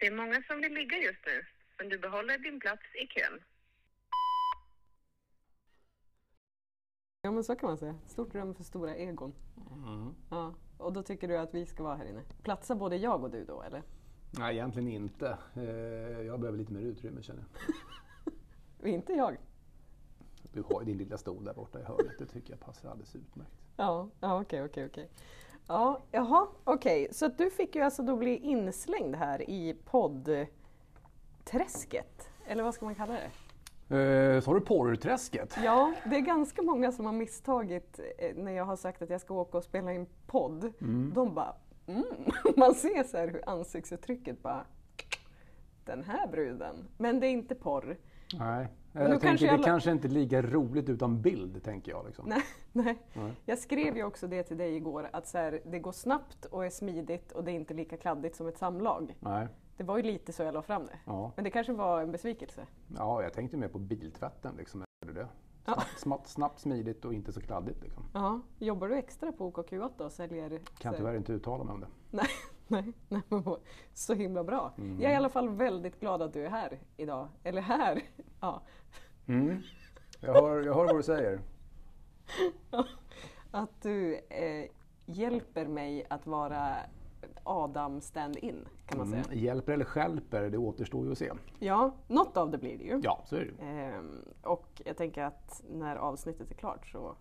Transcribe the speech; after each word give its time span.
Det 0.00 0.06
är 0.06 0.16
många 0.16 0.42
som 0.42 0.60
vill 0.60 0.72
ligga 0.74 0.96
just 0.98 1.26
nu, 1.26 1.44
men 1.78 1.88
du 1.88 1.98
behåller 1.98 2.38
din 2.38 2.60
plats 2.60 2.82
i 3.02 3.06
kön. 3.06 3.40
Ja 7.22 7.30
men 7.30 7.44
så 7.44 7.56
kan 7.56 7.68
man 7.68 7.78
säga. 7.78 7.94
Stort 8.06 8.34
rum 8.34 8.54
för 8.54 8.64
stora 8.64 8.96
egon. 8.96 9.34
Ja. 10.30 10.54
Och 10.78 10.92
då 10.92 11.02
tycker 11.02 11.28
du 11.28 11.36
att 11.36 11.54
vi 11.54 11.66
ska 11.66 11.82
vara 11.82 11.96
här 11.96 12.04
inne? 12.04 12.22
Platsar 12.42 12.74
både 12.74 12.96
jag 12.96 13.24
och 13.24 13.30
du 13.30 13.44
då 13.44 13.62
eller? 13.62 13.82
Nej, 14.30 14.54
egentligen 14.54 14.88
inte. 14.88 15.38
Eh, 15.56 16.20
Jag 16.26 16.40
behöver 16.40 16.58
lite 16.58 16.72
mer 16.72 16.80
utrymme 16.80 17.22
känner 17.22 17.44
jag. 18.80 18.88
Inte 18.94 19.12
jag. 19.12 19.36
Du 20.52 20.62
har 20.62 20.80
ju 20.80 20.86
din 20.86 20.98
lilla 20.98 21.18
stol 21.18 21.44
där 21.44 21.54
borta 21.54 21.80
i 21.80 21.82
hörnet. 21.82 22.18
Det 22.18 22.26
tycker 22.26 22.50
jag 22.50 22.60
passar 22.60 22.88
alldeles 22.90 23.16
utmärkt. 23.16 23.52
Ja, 23.76 24.08
ja 24.20 24.40
okej, 24.40 24.64
okej, 24.64 24.86
okej. 24.86 25.10
Ja, 25.70 26.00
jaha, 26.10 26.46
okej. 26.64 27.08
Så 27.12 27.26
att 27.26 27.38
du 27.38 27.50
fick 27.50 27.74
ju 27.74 27.82
alltså 27.82 28.02
då 28.02 28.16
bli 28.16 28.36
inslängd 28.36 29.14
här 29.16 29.50
i 29.50 29.76
poddträsket. 29.84 30.48
Eller 32.46 32.62
vad 32.62 32.74
ska 32.74 32.84
man 32.84 32.94
kalla 32.94 33.12
det? 33.12 33.30
Eh, 33.96 34.40
så 34.40 34.50
har 34.50 34.54
du 34.54 34.60
porrträsket. 34.60 35.58
Ja, 35.64 35.94
det 36.04 36.16
är 36.16 36.20
ganska 36.20 36.62
många 36.62 36.92
som 36.92 37.06
har 37.06 37.12
misstagit 37.12 38.00
eh, 38.18 38.36
när 38.36 38.52
jag 38.52 38.64
har 38.64 38.76
sagt 38.76 39.02
att 39.02 39.10
jag 39.10 39.20
ska 39.20 39.34
åka 39.34 39.58
och 39.58 39.64
spela 39.64 39.92
in 39.92 40.06
podd. 40.26 40.72
De 41.14 41.34
bara 41.34 41.54
mm. 41.86 42.04
Man 42.56 42.74
ser 42.74 43.04
så 43.04 43.16
här 43.16 43.28
hur 43.28 43.48
ansiktsuttrycket 43.48 44.42
bara 44.42 44.64
den 45.84 46.02
här 46.04 46.26
bruden. 46.26 46.88
Men 46.98 47.20
det 47.20 47.26
är 47.26 47.30
inte 47.32 47.54
porr. 47.54 47.96
Nej, 48.38 48.68
jag 48.92 49.02
kanske 49.02 49.28
tänker, 49.28 49.46
jag 49.46 49.58
det 49.58 49.64
kanske 49.64 49.90
inte 49.90 50.06
är 50.06 50.10
lika 50.10 50.42
roligt 50.42 50.88
utan 50.88 51.22
bild, 51.22 51.62
tänker 51.62 51.92
jag. 51.92 52.06
Liksom. 52.06 52.28
Nej, 52.28 52.42
nej. 52.72 52.98
Nej. 53.12 53.32
Jag 53.44 53.58
skrev 53.58 53.96
ju 53.96 54.04
också 54.04 54.26
det 54.26 54.42
till 54.42 54.56
dig 54.56 54.76
igår 54.76 55.08
att 55.12 55.28
så 55.28 55.38
här, 55.38 55.60
det 55.66 55.78
går 55.78 55.92
snabbt 55.92 56.44
och 56.44 56.66
är 56.66 56.70
smidigt 56.70 57.32
och 57.32 57.44
det 57.44 57.52
är 57.52 57.54
inte 57.54 57.74
lika 57.74 57.96
kladdigt 57.96 58.36
som 58.36 58.46
ett 58.46 58.58
samlag. 58.58 59.16
Nej. 59.20 59.48
Det 59.76 59.84
var 59.84 59.96
ju 59.96 60.02
lite 60.02 60.32
så 60.32 60.42
jag 60.42 60.54
la 60.54 60.62
fram 60.62 60.86
det. 60.86 60.98
Ja. 61.04 61.32
Men 61.36 61.44
det 61.44 61.50
kanske 61.50 61.72
var 61.72 62.02
en 62.02 62.12
besvikelse. 62.12 62.66
ja, 62.96 63.22
jag 63.22 63.32
tänkte 63.32 63.56
mer 63.56 63.68
på 63.68 63.78
biltvätten. 63.78 64.54
Liksom. 64.56 64.84
Det 65.06 65.12
det? 65.12 65.28
Ja. 65.64 65.72
Snabbt, 65.74 65.98
snabbt, 65.98 66.28
snabbt, 66.28 66.60
smidigt 66.60 67.04
och 67.04 67.14
inte 67.14 67.32
så 67.32 67.40
kladdigt. 67.40 67.82
Liksom. 67.82 68.04
Ja, 68.14 68.40
jobbar 68.58 68.88
du 68.88 68.94
extra 68.94 69.32
på 69.32 69.52
OKQ8 69.52 70.00
och 70.00 70.12
säljer? 70.12 70.60
Kan 70.78 70.94
tyvärr 70.94 71.16
inte 71.16 71.32
uttala 71.32 71.64
mig 71.64 71.74
om 71.74 71.80
det. 71.80 71.86
Nej, 72.10 72.26
nej, 72.82 72.92
nej 73.08 73.22
men 73.28 73.42
så 73.94 74.14
himla 74.14 74.44
bra. 74.44 74.72
Mm. 74.78 75.00
Jag 75.00 75.10
är 75.10 75.14
i 75.14 75.16
alla 75.16 75.28
fall 75.28 75.48
väldigt 75.48 76.00
glad 76.00 76.22
att 76.22 76.32
du 76.32 76.44
är 76.44 76.50
här 76.50 76.78
idag. 76.96 77.28
Eller 77.42 77.62
här, 77.62 78.02
ja. 78.40 78.62
Mm. 79.26 79.62
Jag, 80.20 80.34
hör, 80.34 80.62
jag 80.62 80.74
hör 80.74 80.84
vad 80.84 80.96
du 80.96 81.02
säger. 81.02 81.40
Att 83.50 83.82
du 83.82 84.14
eh, 84.14 84.70
hjälper 85.06 85.66
mig 85.66 86.06
att 86.10 86.26
vara 86.26 86.76
Adam 87.44 88.00
stand-in 88.00 88.68
kan 88.86 88.98
man 88.98 89.10
säga. 89.10 89.24
Mm. 89.24 89.38
Hjälper 89.38 89.72
eller 89.72 89.84
stjälper, 89.84 90.50
det 90.50 90.58
återstår 90.58 91.06
ju 91.06 91.12
att 91.12 91.18
se. 91.18 91.32
Ja, 91.58 91.94
något 92.06 92.36
av 92.36 92.50
det 92.50 92.58
blir 92.58 92.78
det 92.78 92.84
ju. 92.84 93.00
Ja, 93.02 93.22
så 93.26 93.36
är 93.36 93.40
det 93.40 93.46
ju. 93.46 93.70
Ehm, 93.70 94.24
och 94.42 94.82
jag 94.84 94.96
tänker 94.96 95.22
att 95.22 95.62
när 95.70 95.96
avsnittet 95.96 96.50
är 96.50 96.54
klart 96.54 96.86
så, 96.86 97.16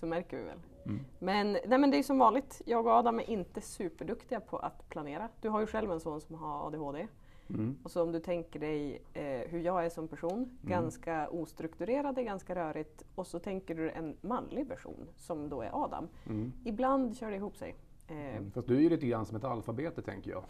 så 0.00 0.06
märker 0.06 0.36
vi 0.36 0.42
väl. 0.42 0.58
Mm. 0.84 1.00
Men, 1.18 1.52
nej 1.52 1.78
men 1.78 1.90
det 1.90 1.98
är 1.98 2.02
som 2.02 2.18
vanligt, 2.18 2.62
jag 2.66 2.86
och 2.86 2.92
Adam 2.92 3.18
är 3.18 3.30
inte 3.30 3.60
superduktiga 3.60 4.40
på 4.40 4.58
att 4.58 4.88
planera. 4.88 5.28
Du 5.40 5.48
har 5.48 5.60
ju 5.60 5.66
själv 5.66 5.90
en 5.92 6.00
son 6.00 6.20
som 6.20 6.34
har 6.34 6.66
ADHD. 6.66 7.06
Mm. 7.50 7.78
Och 7.82 7.90
så 7.90 8.02
om 8.02 8.12
du 8.12 8.20
tänker 8.20 8.60
dig 8.60 9.02
eh, 9.12 9.48
hur 9.50 9.60
jag 9.60 9.84
är 9.84 9.88
som 9.90 10.08
person, 10.08 10.58
ganska 10.62 11.28
ostrukturerad, 11.28 12.18
är 12.18 12.22
ganska 12.22 12.54
rörigt. 12.54 13.04
Och 13.14 13.26
så 13.26 13.38
tänker 13.38 13.74
du 13.74 13.90
en 13.90 14.16
manlig 14.20 14.66
version 14.66 15.08
som 15.16 15.48
då 15.48 15.62
är 15.62 15.84
Adam. 15.84 16.08
Mm. 16.26 16.52
Ibland 16.64 17.16
kör 17.16 17.30
det 17.30 17.36
ihop 17.36 17.56
sig. 17.56 17.74
Eh, 18.08 18.16
Mm. 18.36 18.50
Fast 18.50 18.68
du 18.68 18.76
är 18.76 18.80
ju 18.80 18.88
lite 18.88 19.06
grann 19.06 19.26
som 19.26 19.36
ett 19.36 19.44
alfabete, 19.44 20.02
tänker 20.02 20.30
jag. 20.30 20.44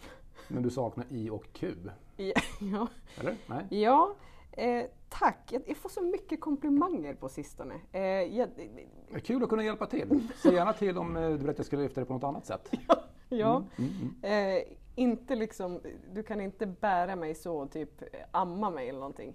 Men 0.47 0.63
du 0.63 0.69
saknar 0.69 1.05
I 1.09 1.29
och 1.29 1.45
Q. 1.53 1.73
ja, 2.71 2.87
Eller? 3.19 3.35
Nej? 3.47 3.81
ja 3.81 4.15
eh, 4.51 4.83
tack. 5.09 5.53
Jag, 5.67 5.77
får 5.77 5.89
så 5.89 6.01
mycket 6.01 6.41
komplimanger 6.41 7.13
på 7.13 7.29
sistone. 7.29 7.73
Eh, 7.91 8.01
jag, 8.01 8.49
Det 8.57 9.15
är 9.15 9.19
Kul 9.19 9.43
att 9.43 9.49
kunna 9.49 9.63
hjälpa 9.63 9.85
till. 9.85 10.27
Säg 10.43 10.53
gärna 10.53 10.73
till 10.73 10.97
om 10.97 11.17
eh, 11.17 11.29
du 11.29 11.37
vill 11.37 11.49
att 11.49 11.57
jag 11.57 11.65
ska 11.65 11.77
lyfta 11.77 11.99
det 12.01 12.05
på 12.05 12.13
något 12.13 12.23
annat 12.23 12.45
sätt. 12.45 12.71
Ja, 13.33 13.63
Mm, 13.77 13.91
mm. 14.23 14.57
eh, 14.57 14.63
inte 14.95 15.35
liksom, 15.35 15.79
du 16.13 16.23
kan 16.23 16.41
inte 16.41 16.65
bära 16.65 17.15
mig 17.15 17.35
så, 17.35 17.67
typ 17.67 18.03
amma 18.31 18.69
mig 18.69 18.89
eller 18.89 18.99
någonting. 18.99 19.33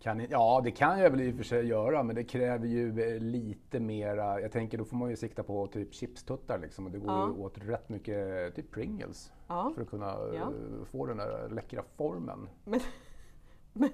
Kan, 0.00 0.26
ja, 0.30 0.60
det 0.64 0.70
kan 0.70 0.98
jag 1.00 1.10
väl 1.10 1.20
i 1.20 1.32
och 1.32 1.36
för 1.36 1.42
sig 1.44 1.66
göra, 1.66 2.02
men 2.02 2.16
det 2.16 2.24
kräver 2.24 2.66
ju 2.66 3.02
eh, 3.14 3.20
lite 3.20 3.80
mera. 3.80 4.40
Jag 4.40 4.52
tänker 4.52 4.78
då 4.78 4.84
får 4.84 4.96
man 4.96 5.10
ju 5.10 5.16
sikta 5.16 5.42
på 5.42 5.66
typ 5.66 5.94
chipstuttar 5.94 6.58
liksom. 6.58 6.86
Och 6.86 6.90
det 6.92 6.98
går 6.98 7.10
Ja. 7.10 7.26
ju 7.26 7.42
åt 7.42 7.58
rätt 7.58 7.88
mycket 7.88 8.54
typ 8.56 8.70
Pringles 8.70 9.32
Ja. 9.48 9.72
för 9.74 9.82
att 9.82 9.90
kunna 9.90 10.06
Ja. 10.34 10.52
få 10.90 11.06
den 11.06 11.16
där 11.16 11.48
läckra 11.50 11.82
formen. 11.96 12.48
Men, 12.64 12.80
men 13.72 13.88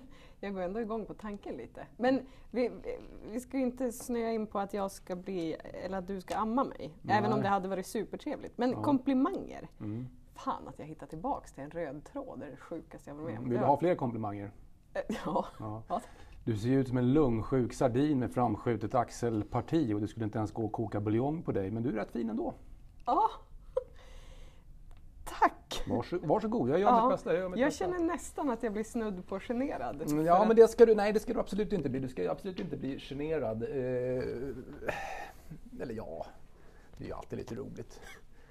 jag 0.44 0.54
går 0.54 0.62
ändå 0.62 0.80
igång 0.80 1.06
på 1.06 1.14
tanken 1.14 1.56
lite. 1.56 1.86
Men 1.96 2.20
vi, 2.50 2.70
vi- 3.32 3.40
ska 3.40 3.56
ju 3.56 3.62
inte 3.62 3.92
snöa 3.92 4.32
in 4.32 4.46
på 4.46 4.58
att 4.58 4.74
jag 4.74 4.90
ska 4.90 5.16
bli, 5.16 5.52
eller 5.54 5.98
att 5.98 6.06
du 6.06 6.20
ska 6.20 6.36
amma 6.36 6.64
mig. 6.64 6.94
Även 7.08 7.32
om 7.32 7.38
Nej. 7.38 7.42
det 7.42 7.48
hade 7.48 7.68
varit 7.68 7.86
supertrevligt. 7.86 8.58
Men 8.58 8.70
Ja. 8.70 8.82
komplimanger. 8.82 9.68
Mm. 9.80 10.06
Fan 10.34 10.68
att 10.68 10.78
jag 10.78 10.86
hittar 10.86 11.06
tillbaks 11.06 11.52
till 11.52 11.62
en 11.64 11.70
röd 11.70 12.04
tråd. 12.04 12.40
Det 12.40 12.46
är 12.46 12.50
det 12.50 12.56
sjukaste 12.56 13.10
jag 13.10 13.14
varit 13.14 13.26
med 13.30 13.38
om. 13.38 13.44
Vill 13.48 13.58
du 13.58 13.64
ha 13.64 13.78
fler 13.78 13.94
komplimanger? 13.94 14.50
var- 14.94 15.02
Ja. 15.24 15.46
Ja. 15.58 15.82
ja. 15.88 16.00
Du 16.44 16.56
ser 16.58 16.68
ut 16.70 16.88
som 16.88 16.98
en 16.98 17.12
lungsjuk 17.12 17.72
sardin 17.72 18.18
med 18.18 18.32
framskjutet 18.32 18.94
axelparti 18.94 19.92
och 19.94 20.00
det 20.00 20.08
skulle 20.08 20.24
inte 20.24 20.38
ens 20.38 20.52
gå 20.52 20.66
att 20.66 20.72
koka 20.72 21.00
buljong 21.00 21.42
på 21.42 21.52
dig, 21.52 21.70
men 21.70 21.82
du 21.82 21.88
är 21.88 21.92
rätt 21.92 22.12
fin 22.12 22.30
ändå. 22.30 22.54
ja. 23.06 23.30
Tack! 25.68 25.88
Varsågod, 25.88 26.28
varsågod 26.28 26.70
jag 26.70 26.78
gör 26.80 26.88
Ja, 26.88 27.08
mitt 27.08 27.14
bästa. 27.16 27.32
Jag, 27.32 27.40
gör 27.42 27.48
mitt 27.48 27.58
Jag 27.60 27.66
bästa. 27.68 27.84
känner 27.84 27.98
nästan 27.98 28.50
att 28.50 28.62
jag 28.62 28.72
blir 28.72 28.84
snudd 28.84 29.26
på 29.28 29.40
generad. 29.40 30.02
Mm, 30.02 30.24
Ja, 30.26 30.44
men 30.48 30.56
det 30.56 30.68
ska 30.68 30.86
du, 30.86 30.94
nej 30.94 31.12
det 31.12 31.20
ska 31.20 31.32
du 31.34 31.40
absolut 31.40 31.72
inte 31.72 31.88
bli. 31.88 32.00
Du 32.00 32.08
ska 32.08 32.30
absolut 32.30 32.60
inte 32.60 32.76
bli 32.76 32.98
generad. 32.98 33.62
Eh, 33.62 33.68
eller 35.82 35.94
ja, 35.94 36.26
det 36.96 37.04
är 37.04 37.08
ju 37.08 37.14
alltid 37.14 37.38
lite 37.38 37.54
roligt. 37.54 38.00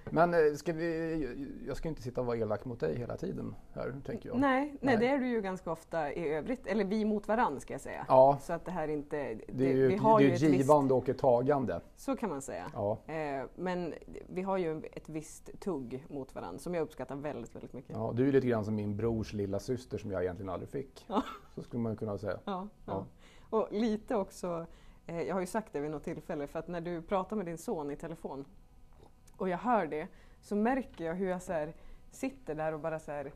Men 0.09 0.33
eh, 0.33 0.39
ska 0.55 0.73
vi, 0.73 1.47
jag 1.67 1.77
ska 1.77 1.89
inte 1.89 2.01
sitta 2.01 2.21
och 2.21 2.27
vara 2.27 2.37
elak 2.37 2.65
mot 2.65 2.79
dig 2.79 2.97
hela 2.97 3.17
tiden 3.17 3.55
här, 3.73 3.95
tänker 4.05 4.29
jag. 4.29 4.39
Nej, 4.39 4.65
nej, 4.65 4.77
Nej. 4.81 4.97
det 4.97 5.07
är 5.07 5.17
du 5.19 5.27
ju 5.27 5.41
ganska 5.41 5.71
ofta 5.71 6.13
i 6.13 6.29
övrigt. 6.29 6.67
Eller 6.67 6.85
vi 6.85 7.05
mot 7.05 7.27
varandra 7.27 7.59
ska 7.59 7.73
jag 7.73 7.81
säga. 7.81 8.05
Ja, 8.07 8.37
Så 8.41 8.53
att 8.53 8.65
det 8.65 8.71
här 8.71 8.87
inte... 8.87 9.17
Det, 9.17 9.43
det 9.47 9.71
är 9.71 9.73
ju 9.75 9.87
vi 9.87 9.95
har 9.95 10.19
det 10.19 10.23
ju 10.25 10.29
ett 10.29 10.35
ett 10.35 10.41
visst, 10.41 10.57
givande 10.57 10.93
och 10.93 11.09
ett 11.09 11.17
tagande. 11.17 11.81
Så 11.95 12.15
kan 12.15 12.29
man 12.29 12.41
säga. 12.41 12.71
Ja, 12.73 12.97
Eh, 13.05 13.45
men 13.55 13.93
vi 14.27 14.41
har 14.41 14.57
ju 14.57 14.81
ett 14.93 15.09
visst 15.09 15.59
tugg 15.59 16.05
mot 16.09 16.35
varandra 16.35 16.59
som 16.59 16.73
jag 16.73 16.81
uppskattar 16.81 17.15
väldigt, 17.15 17.55
väldigt 17.55 17.73
mycket. 17.73 17.91
ja, 17.95 18.13
du 18.15 18.27
är 18.27 18.31
lite 18.31 18.47
grann 18.47 18.65
som 18.65 18.75
min 18.75 18.97
brors 18.97 19.33
lilla 19.33 19.59
syster 19.59 19.97
som 19.97 20.11
jag 20.11 20.23
egentligen 20.23 20.49
aldrig 20.49 20.69
fick. 20.69 21.05
Ja. 21.07 21.23
Så 21.55 21.63
skulle 21.63 21.83
man 21.83 21.95
kunna 21.95 22.17
säga. 22.17 22.39
Ja, 22.45 22.67
ja. 22.85 22.91
Ja. 22.93 23.05
Och 23.57 23.67
lite 23.71 24.15
också, 24.15 24.65
eh, 25.05 25.21
jag 25.21 25.35
har 25.35 25.41
ju 25.41 25.47
sagt 25.47 25.73
det 25.73 25.79
vid 25.79 25.91
något 25.91 26.03
tillfälle, 26.03 26.47
för 26.47 26.59
att 26.59 26.67
när 26.67 26.81
du 26.81 27.01
pratar 27.01 27.35
med 27.35 27.45
din 27.45 27.57
son 27.57 27.91
i 27.91 27.95
telefon 27.95 28.45
och 29.43 29.49
jag 29.49 29.57
hör 29.57 29.87
det 29.87 30.07
så 30.41 30.55
märker 30.55 31.05
jag 31.05 31.15
hur 31.15 31.29
jag 31.29 31.41
så 31.41 31.53
här, 31.53 31.73
sitter 32.11 32.55
där 32.55 32.73
och 32.73 32.79
bara 32.79 32.99
så 32.99 33.11
här, 33.11 33.31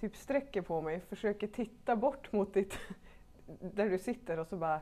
typ 0.00 0.16
sträcker 0.16 0.62
på 0.62 0.80
mig, 0.80 1.00
försöker 1.00 1.46
titta 1.46 1.96
bort 1.96 2.32
mot 2.32 2.54
ditt, 2.54 2.78
där 3.60 3.90
du 3.90 3.98
sitter 3.98 4.38
och 4.38 4.46
så 4.46 4.56
bara, 4.56 4.80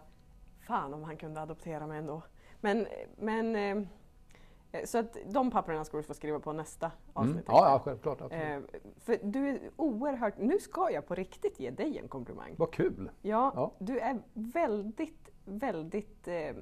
fan 0.66 0.94
om 0.94 1.04
han 1.04 1.16
kunde 1.16 1.40
adoptera 1.40 1.86
mig 1.86 1.98
ändå. 1.98 2.22
Men, 2.60 2.86
men 3.18 3.56
eh, 3.56 4.84
så 4.84 4.98
att 4.98 5.16
de 5.26 5.50
papperna 5.50 5.84
ska 5.84 5.96
du 5.96 6.02
få 6.02 6.14
skriva 6.14 6.40
på 6.40 6.52
nästa 6.52 6.90
avsnitt. 7.12 7.34
Mm. 7.34 7.44
Ja, 7.46 7.70
ja, 7.70 7.80
självklart. 7.84 8.20
Absolut. 8.20 8.74
Eh, 8.74 8.80
för 9.00 9.18
du 9.22 9.48
är 9.48 9.60
oerhört, 9.76 10.38
nu 10.38 10.58
ska 10.58 10.90
jag 10.90 11.06
på 11.06 11.14
riktigt 11.14 11.60
ge 11.60 11.70
dig 11.70 11.98
en 11.98 12.08
komplimang. 12.08 12.54
Vad 12.58 12.72
kul! 12.72 13.10
Ja, 13.22 13.52
Ja. 13.54 13.72
du 13.78 13.98
är 13.98 14.18
väldigt, 14.32 15.28
väldigt 15.48 16.28
eh, 16.28 16.56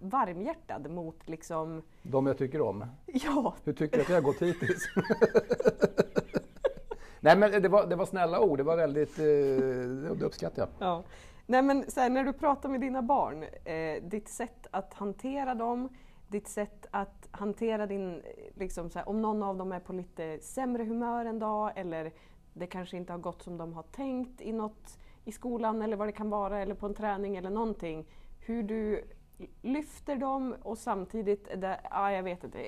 varmhjärtad 0.00 0.90
mot 0.90 1.28
liksom, 1.28 1.82
De 2.02 2.26
jag 2.26 2.38
tycker 2.38 2.60
om. 2.60 2.84
ja, 3.06 3.54
Hur 3.64 3.72
tycker 3.72 3.96
du 3.96 4.02
att 4.02 4.08
jag 4.08 4.16
har 4.16 4.22
gått 4.22 4.42
hittills? 4.42 4.82
Nej 7.20 7.36
men 7.36 7.62
det 7.62 7.68
var, 7.68 7.86
det 7.86 7.96
var 7.96 8.06
snälla 8.06 8.40
ord, 8.40 8.58
det 8.58 8.62
var 8.64 8.76
väldigt, 8.76 9.18
eh, 9.18 9.24
det 10.16 10.24
uppskattar 10.24 10.62
jag. 10.62 10.68
ja. 10.88 11.02
Nej 11.46 11.62
men 11.62 11.90
så 11.90 12.00
här, 12.00 12.10
när 12.10 12.24
du 12.24 12.32
pratar 12.32 12.68
med 12.68 12.80
dina 12.80 13.02
barn, 13.02 13.42
eh, 13.64 14.02
ditt 14.02 14.28
sätt 14.28 14.66
att 14.70 14.94
hantera 14.94 15.54
dem, 15.54 15.88
ditt 16.28 16.48
sätt 16.48 16.86
att 16.90 17.28
hantera 17.30 17.86
din, 17.86 18.14
eh, 18.14 18.20
liksom 18.54 18.90
så 18.90 18.98
här, 18.98 19.08
om 19.08 19.22
någon 19.22 19.42
av 19.42 19.56
dem 19.56 19.72
är 19.72 19.80
på 19.80 19.92
lite 19.92 20.38
sämre 20.42 20.84
humör 20.84 21.24
en 21.24 21.38
dag 21.38 21.72
eller 21.76 22.12
det 22.52 22.66
kanske 22.66 22.96
inte 22.96 23.12
har 23.12 23.18
gått 23.18 23.42
som 23.42 23.56
de 23.56 23.72
har 23.72 23.82
tänkt 23.82 24.40
i 24.40 24.52
något 24.52 24.98
i 25.24 25.32
skolan 25.32 25.82
eller 25.82 25.96
vad 25.96 26.08
det 26.08 26.12
kan 26.12 26.30
vara 26.30 26.60
eller 26.60 26.74
på 26.74 26.86
en 26.86 26.94
träning 26.94 27.36
eller 27.36 27.50
någonting. 27.50 28.06
Hur 28.38 28.62
du 28.62 29.04
lyfter 29.62 30.16
dem 30.16 30.54
och 30.62 30.78
samtidigt, 30.78 31.48
det, 31.56 31.80
ja, 31.90 32.12
jag 32.12 32.22
vet 32.22 32.44
inte, 32.44 32.58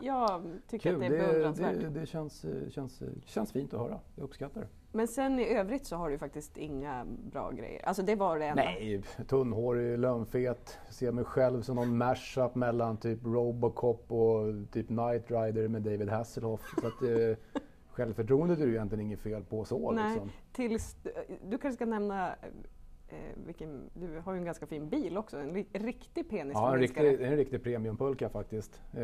jag 0.00 0.42
tycker 0.68 0.90
Kul, 0.90 0.94
att 0.94 1.00
det 1.00 1.06
är 1.06 1.10
det, 1.10 1.32
beundransvärt. 1.32 1.80
det, 1.80 1.88
det 1.88 2.06
känns, 2.06 2.44
eh, 2.44 2.68
känns, 2.68 3.02
eh, 3.02 3.08
känns 3.24 3.52
fint 3.52 3.74
att 3.74 3.80
höra. 3.80 4.00
Jag 4.16 4.24
uppskattar 4.24 4.60
det. 4.60 4.66
Men 4.92 5.08
sen 5.08 5.38
i 5.38 5.48
övrigt 5.48 5.86
så 5.86 5.96
har 5.96 6.10
du 6.10 6.18
faktiskt 6.18 6.56
inga 6.56 7.06
bra 7.32 7.50
grejer. 7.50 7.84
Alltså 7.86 8.02
det 8.02 8.14
var 8.14 8.38
det 8.38 8.44
enda. 8.44 8.62
Nej, 8.62 9.02
tunnhårig, 9.28 9.98
lönnfet. 9.98 10.78
Ser 10.90 11.12
mig 11.12 11.24
själv 11.24 11.62
som 11.62 11.76
någon 11.76 11.96
mashup 11.96 12.54
mellan 12.54 12.96
typ 12.96 13.24
Robocop 13.24 14.12
och 14.12 14.44
typ 14.72 14.86
Knight 14.86 15.30
Rider 15.30 15.68
med 15.68 15.82
David 15.82 16.08
Hasselhoff. 16.08 16.74
Så 16.80 16.86
att, 16.86 17.02
eh, 17.02 17.60
Självförtroendet 18.00 18.58
är 18.58 18.62
det 18.62 18.68
ju 18.68 18.74
egentligen 18.76 19.06
inget 19.06 19.20
fel 19.20 19.44
på 19.44 19.64
så. 19.64 19.92
Nej, 19.92 20.04
Liksom. 20.12 20.30
tills, 20.52 20.96
du 21.48 21.58
kanske 21.58 21.72
ska 21.72 21.86
nämna 21.86 22.28
eh, 23.08 23.16
vilken, 23.46 23.90
du 23.94 24.18
har 24.24 24.32
ju 24.32 24.38
en 24.38 24.44
ganska 24.44 24.66
fin 24.66 24.88
bil 24.88 25.18
också, 25.18 25.38
en 25.38 25.50
ri- 25.56 25.66
riktig 25.72 26.28
Ja, 26.54 26.74
en 26.74 26.80
riktig, 26.80 27.20
en 27.22 27.36
riktig 27.36 27.62
premiumpulka 27.62 28.28
faktiskt. 28.28 28.80
Eh, 28.92 29.00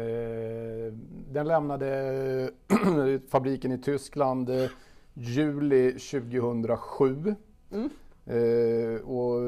den 1.32 1.46
lämnade 1.46 2.50
fabriken 3.28 3.72
i 3.72 3.78
Tyskland 3.78 4.50
eh, 4.50 4.70
juli 5.14 5.92
2007. 5.92 7.34
Mm. 7.72 7.90
Eh, 8.28 9.00
och 9.08 9.40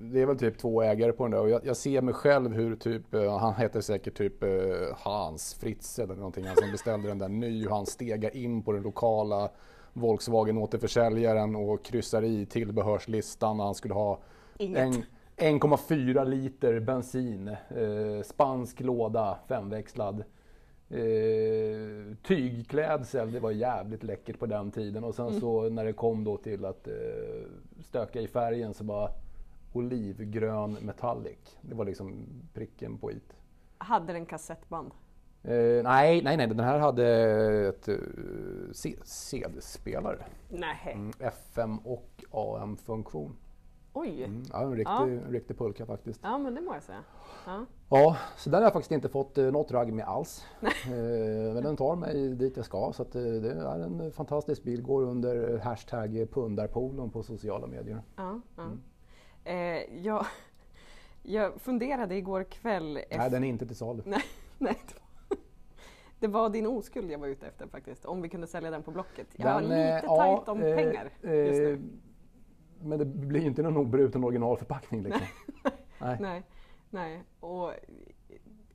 det 0.00 0.20
är 0.20 0.26
väl 0.26 0.38
typ 0.38 0.58
två 0.58 0.82
ägare 0.82 1.12
på 1.12 1.24
den 1.24 1.30
där 1.30 1.40
och 1.40 1.50
jag, 1.50 1.66
jag 1.66 1.76
ser 1.76 2.02
mig 2.02 2.14
själv 2.14 2.52
hur 2.52 2.76
typ, 2.76 3.14
eh, 3.14 3.38
han 3.38 3.54
heter 3.54 3.80
säkert 3.80 4.18
typ 4.18 4.42
eh, 4.42 4.50
Hans 4.96 5.54
Fritze 5.54 6.02
eller 6.02 6.14
någonting, 6.14 6.46
han 6.46 6.56
som 6.56 6.70
beställde 6.72 7.08
den 7.08 7.18
där 7.18 7.28
ny 7.28 7.66
och 7.66 7.76
han 7.76 7.86
stegar 7.86 8.36
in 8.36 8.62
på 8.62 8.72
den 8.72 8.82
lokala 8.82 9.50
Volkswagen 9.92 10.58
återförsäljaren 10.58 11.56
och 11.56 11.84
kryssar 11.84 12.22
i 12.22 12.46
tillbehörslistan 12.46 13.60
och 13.60 13.66
han 13.66 13.74
skulle 13.74 13.94
ha 13.94 14.18
Inget. 14.58 14.78
en, 14.78 15.04
1,4 15.60 16.24
liter 16.24 16.80
bensin, 16.80 17.56
spansk 18.24 18.80
låda, 18.80 19.38
femväxlad. 19.48 20.24
Eh, 20.90 22.16
tygklädsel, 22.22 23.32
det 23.32 23.40
var 23.40 23.50
jävligt 23.50 24.02
läckert 24.02 24.38
på 24.38 24.46
den 24.46 24.70
tiden. 24.70 25.04
Och 25.04 25.14
sen 25.14 25.26
Mm. 25.28 25.40
så 25.40 25.68
när 25.68 25.84
det 25.84 25.92
kom 25.92 26.24
då 26.24 26.36
till 26.36 26.64
att 26.64 26.88
eh, 26.88 26.94
stöka 27.84 28.20
i 28.20 28.26
färgen 28.28 28.74
så 28.74 28.84
bara 28.84 29.10
olivgrön 29.72 30.72
metallic. 30.80 31.38
Det 31.60 31.74
var 31.74 31.84
liksom 31.84 32.26
pricken 32.54 32.98
på 32.98 33.10
it. 33.12 33.32
Hade 33.78 34.12
den 34.12 34.26
kassettband? 34.26 34.90
Eh, 35.42 35.82
nej, 35.82 36.22
nej, 36.22 36.36
nej, 36.36 36.46
den 36.46 36.60
här 36.60 36.78
hade 36.78 37.06
ett 37.68 37.88
eh, 37.88 37.94
C- 38.72 38.98
CD-spelare. 39.04 40.24
Mm, 40.92 41.12
FM 41.20 41.78
och 41.78 42.24
AM-funktion. 42.30 43.36
Oj. 43.92 44.24
Mm, 44.24 44.42
ja, 44.52 44.62
en 44.62 44.70
riktig, 44.76 44.92
Ja. 44.92 45.02
en 45.02 45.32
riktig 45.32 45.58
pulka 45.58 45.86
faktiskt. 45.86 46.20
Ja, 46.22 46.38
men 46.38 46.54
det 46.54 46.60
må 46.60 46.74
jag 46.74 46.82
säga. 46.82 47.02
Ja. 47.46 47.66
Ja, 47.88 48.16
så 48.36 48.50
där 48.50 48.58
har 48.58 48.64
jag 48.64 48.72
faktiskt 48.72 48.92
inte 48.92 49.08
fått 49.08 49.38
eh, 49.38 49.44
något 49.44 49.72
ragg 49.72 49.92
med 49.92 50.04
alls. 50.04 50.46
Eh, 50.86 51.54
men 51.54 51.62
den 51.62 51.76
tar 51.76 51.96
mig 51.96 52.28
dit 52.28 52.56
jag 52.56 52.64
ska 52.66 52.92
så 52.92 53.02
eh, 53.02 53.08
det 53.12 53.50
är 53.52 53.78
en 53.78 54.12
fantastisk 54.12 54.62
bil. 54.62 54.82
Går 54.82 55.02
under 55.02 55.58
hashtag 55.58 56.26
pundarpolon 56.32 57.10
på 57.10 57.22
sociala 57.22 57.66
medier. 57.66 58.02
Ja, 58.16 58.40
ja. 58.56 58.62
Mm. 58.62 58.80
Eh, 59.44 60.04
jag, 60.06 60.26
jag 61.22 61.60
funderade 61.60 62.16
igår 62.16 62.44
kväll 62.44 62.92
Nej, 62.94 63.06
efter... 63.10 63.30
den 63.30 63.44
är 63.44 63.48
inte 63.48 63.66
till 63.66 63.76
salu. 63.76 64.02
Nej, 64.06 64.22
var, 64.58 64.76
det 66.18 66.26
var 66.26 66.50
din 66.50 66.66
oskuld 66.66 67.10
jag 67.10 67.18
var 67.18 67.28
ute 67.28 67.46
efter 67.46 67.66
faktiskt. 67.66 68.04
Om 68.04 68.22
vi 68.22 68.28
kunde 68.28 68.46
sälja 68.46 68.70
den 68.70 68.82
på 68.82 68.90
Blocket. 68.90 69.26
Jag 69.36 69.48
har 69.48 69.60
Den, 69.60 69.70
lite 69.70 70.06
eh, 70.06 70.16
tajt 70.16 70.48
om 70.48 70.62
eh, 70.62 70.76
pengar 70.76 71.10
just 71.22 71.60
nu. 71.60 71.82
Men 72.82 72.98
det 72.98 73.04
blir 73.04 73.40
inte 73.46 73.62
någon 73.62 73.76
obruten 73.76 74.24
originalförpackning 74.24 75.02
liksom. 75.02 75.22
Nej. 76.00 76.16
Nej, 76.20 76.42
nej. 76.90 77.22
Och 77.40 77.72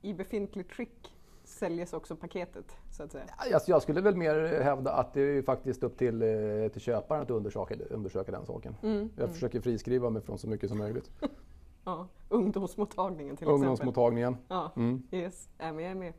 i 0.02 0.14
befintligt 0.14 0.72
skick 0.74 1.12
säljes 1.44 1.94
också 1.94 2.16
paketet 2.16 2.76
så 2.92 3.04
att 3.04 3.12
säga. 3.12 3.26
Jag, 3.52 3.62
jag 3.68 3.82
skulle 3.82 4.02
väl 4.02 4.16
mer 4.16 4.62
hävda 4.64 4.92
att 4.92 5.14
det 5.14 5.22
är 5.22 5.42
faktiskt 5.42 5.84
upp 5.84 5.98
till, 5.98 6.22
eh, 6.22 6.68
till 6.72 6.82
köparen 6.82 7.22
att 7.22 7.32
undersöka, 7.32 7.76
undersöka 7.90 8.32
den 8.32 8.46
saken. 8.46 8.76
Mm, 8.84 9.10
Jag 9.18 9.34
försöker 9.34 9.62
friskriva 9.62 10.10
mig 10.10 10.22
från 10.22 10.38
så 10.38 10.48
mycket 10.50 10.70
som 10.70 10.78
möjligt. 10.78 11.12
Ja, 11.88 12.08
ungdomsmottagningen 12.30 13.36
till 13.38 13.44
exempel. 13.44 13.54
Ungdomsmottagningen. 13.56 14.38
Ja, 14.48 14.72
Mm. 14.76 15.04
yes, 15.12 15.50
är 15.58 15.72
med, 15.74 15.84
jag 15.86 15.92
är 15.92 15.96
med. 15.96 16.14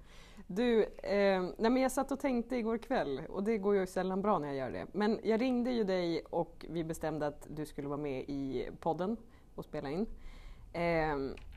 Du, 0.46 0.82
eh, 0.82 1.42
nej 1.42 1.70
men 1.70 1.76
jag 1.76 1.92
satt 1.92 2.12
och 2.12 2.20
tänkte 2.20 2.56
igår 2.56 2.78
kväll 2.78 3.22
och 3.28 3.42
det 3.42 3.58
går 3.58 3.76
ju 3.76 3.86
sällan 3.86 4.22
bra 4.22 4.38
när 4.38 4.48
jag 4.48 4.56
gör 4.56 4.70
det. 4.70 4.86
Men 4.92 5.20
jag 5.22 5.40
ringde 5.40 5.70
ju 5.70 5.84
dig 5.84 6.22
och 6.30 6.66
vi 6.68 6.84
bestämde 6.84 7.26
att 7.26 7.46
du 7.50 7.66
skulle 7.66 7.88
vara 7.88 7.98
med 7.98 8.24
i 8.28 8.68
podden 8.80 9.16
och 9.54 9.64
spela 9.64 9.90
in. 9.90 10.06
Eh, 10.72 11.16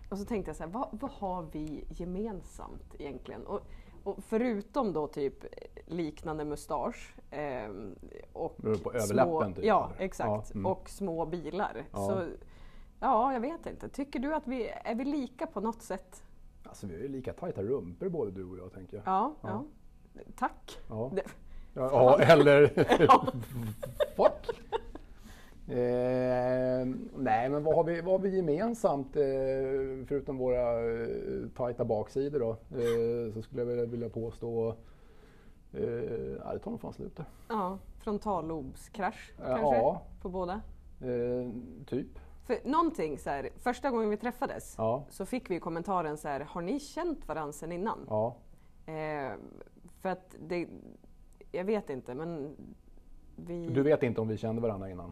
och 0.10 0.18
så 0.18 0.26
tänkte 0.26 0.50
jag 0.50 0.56
så 0.56 0.64
här, 0.64 0.70
vad, 0.70 0.88
vad 0.92 1.12
har 1.12 1.48
vi 1.52 1.86
gemensamt 1.90 2.96
egentligen? 3.00 3.46
Och, 3.46 3.62
och 4.04 4.24
förutom 4.24 4.94
då 4.94 5.08
typ 5.08 5.46
liknande 5.86 6.46
mustasch 6.46 7.16
eh, 7.32 7.70
och 8.34 8.58
på 8.58 8.76
små, 8.76 8.92
överläppen, 8.92 9.54
typ, 9.54 9.66
Ja, 9.66 9.92
eller? 9.96 10.06
exakt. 10.06 10.30
Ja, 10.30 10.60
mm. 10.60 10.66
Och 10.66 10.90
små 10.90 11.26
bilar. 11.26 11.86
Ja. 11.92 11.98
Så, 11.98 12.28
ja, 13.00 13.34
jag 13.34 13.40
vet 13.40 13.66
inte. 13.66 13.90
Tycker 13.90 14.20
du 14.20 14.36
att 14.36 14.48
vi 14.48 14.70
är 14.70 14.96
vi 14.96 15.06
lika 15.06 15.48
på 15.48 15.62
något 15.62 15.82
sätt? 15.82 16.24
Alltså 16.70 16.88
vi 16.88 16.94
har 16.94 17.02
ju 17.02 17.08
lika 17.08 17.34
tajta 17.34 17.64
rumpor 17.64 18.10
både 18.10 18.32
du 18.32 18.46
och 18.46 18.58
jag 18.58 18.74
tänker 18.74 18.98
jag. 18.98 19.04
Ja, 19.08 19.36
ja. 19.42 19.66
Ja. 20.14 20.22
tack. 20.36 20.80
Ja, 20.90 21.12
ja, 21.74 22.20
eller 22.20 22.68
fuck. 24.16 24.62
Eh, 25.68 26.88
nej, 27.16 27.50
men 27.50 27.64
vad 27.64 27.76
har 27.76 27.84
vi, 27.84 28.02
vad 28.02 28.12
har 28.12 28.20
vi 28.20 28.36
gemensamt 28.36 29.16
eh, 29.16 29.24
förutom 30.08 30.38
våra 30.38 30.92
eh, 30.92 31.50
tajta 31.58 31.86
baksidor 31.86 32.40
då? 32.40 32.52
Eh, 32.52 33.34
så 33.34 33.42
skulle 33.42 33.62
jag 33.62 33.66
vilja, 33.66 33.86
vilja 33.86 34.10
påstå 34.10 34.76
eh, 35.74 35.84
ja, 36.44 36.54
det 36.54 36.60
tar 36.60 36.72
nog 36.72 36.82
fan 36.82 36.94
slut 36.94 37.16
där. 37.16 37.26
ja, 37.48 37.78
frontallobskrasch 38.00 39.34
kanske 39.38 39.76
ja. 39.76 40.02
på 40.22 40.30
båda. 40.30 40.62
Eh, 41.02 41.50
typ. 41.86 42.20
För 42.50 42.60
någonting 42.70 43.18
så 43.18 43.30
här, 43.30 43.50
första 43.58 43.92
gången 43.92 44.10
vi 44.10 44.18
träffades 44.18 44.76
Ja. 44.78 45.06
så 45.10 45.26
fick 45.26 45.50
vi 45.50 45.60
kommentaren 45.60 46.18
så 46.18 46.28
här, 46.28 46.40
har 46.40 46.62
ni 46.62 46.80
känt 46.80 47.28
varandra 47.28 47.54
sedan 47.54 47.72
innan? 47.72 48.06
Ja. 48.10 48.36
Eh, 48.86 49.32
för 50.02 50.10
att 50.10 50.36
det, 50.40 50.68
jag 51.52 51.64
vet 51.64 51.90
inte 51.90 52.14
men 52.16 52.56
vi, 53.36 53.68
Du 53.70 53.84
vet 53.84 54.04
inte 54.04 54.22
om 54.22 54.28
vi 54.28 54.38
kände 54.38 54.62
varandra 54.62 54.90
innan? 54.90 55.12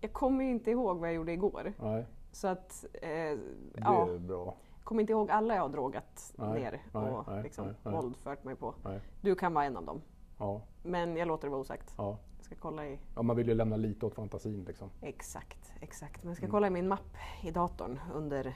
jag 0.00 0.12
kommer 0.12 0.44
inte 0.44 0.70
ihåg 0.70 0.98
vad 0.98 1.08
jag 1.08 1.14
gjorde 1.14 1.32
igår. 1.32 1.72
Nej, 1.82 2.06
Så 2.32 2.48
att, 2.48 2.84
eh, 2.92 3.00
det 3.02 3.38
ja, 3.74 4.08
är 4.08 4.18
bra. 4.18 4.54
kommer 4.84 5.00
inte 5.00 5.12
ihåg 5.12 5.30
alla 5.30 5.54
jag 5.54 5.62
har 5.62 5.68
drogat 5.68 6.32
Nej, 6.36 6.60
ner 6.60 6.80
och 6.92 7.28
nej, 7.28 7.42
liksom 7.42 7.66
nej, 7.84 7.94
våldfört 7.94 8.44
mig 8.44 8.56
på. 8.56 8.74
Nej. 8.84 9.00
Du 9.20 9.34
kan 9.34 9.54
vara 9.54 9.64
en 9.64 9.76
av 9.76 9.84
dem. 9.84 10.00
Ja, 10.38 10.60
Men 10.82 11.16
jag 11.16 11.28
låter 11.28 11.46
det 11.46 11.50
vara 11.50 11.60
osagt. 11.60 11.94
ja. 11.98 12.18
Ska 12.52 12.60
kolla 12.60 12.86
i 12.86 12.98
ja, 13.14 13.22
man 13.22 13.36
vill 13.36 13.48
ju 13.48 13.54
lämna 13.54 13.76
lite 13.76 14.06
åt 14.06 14.14
fantasin 14.14 14.64
liksom. 14.64 14.90
Exakt, 15.00 15.72
exakt. 15.80 16.22
Men 16.22 16.30
jag 16.30 16.36
ska 16.36 16.44
Mm. 16.46 16.50
kolla 16.52 16.66
i 16.66 16.70
min 16.70 16.88
mapp 16.88 17.16
i 17.42 17.50
datorn 17.50 18.00
under 18.14 18.46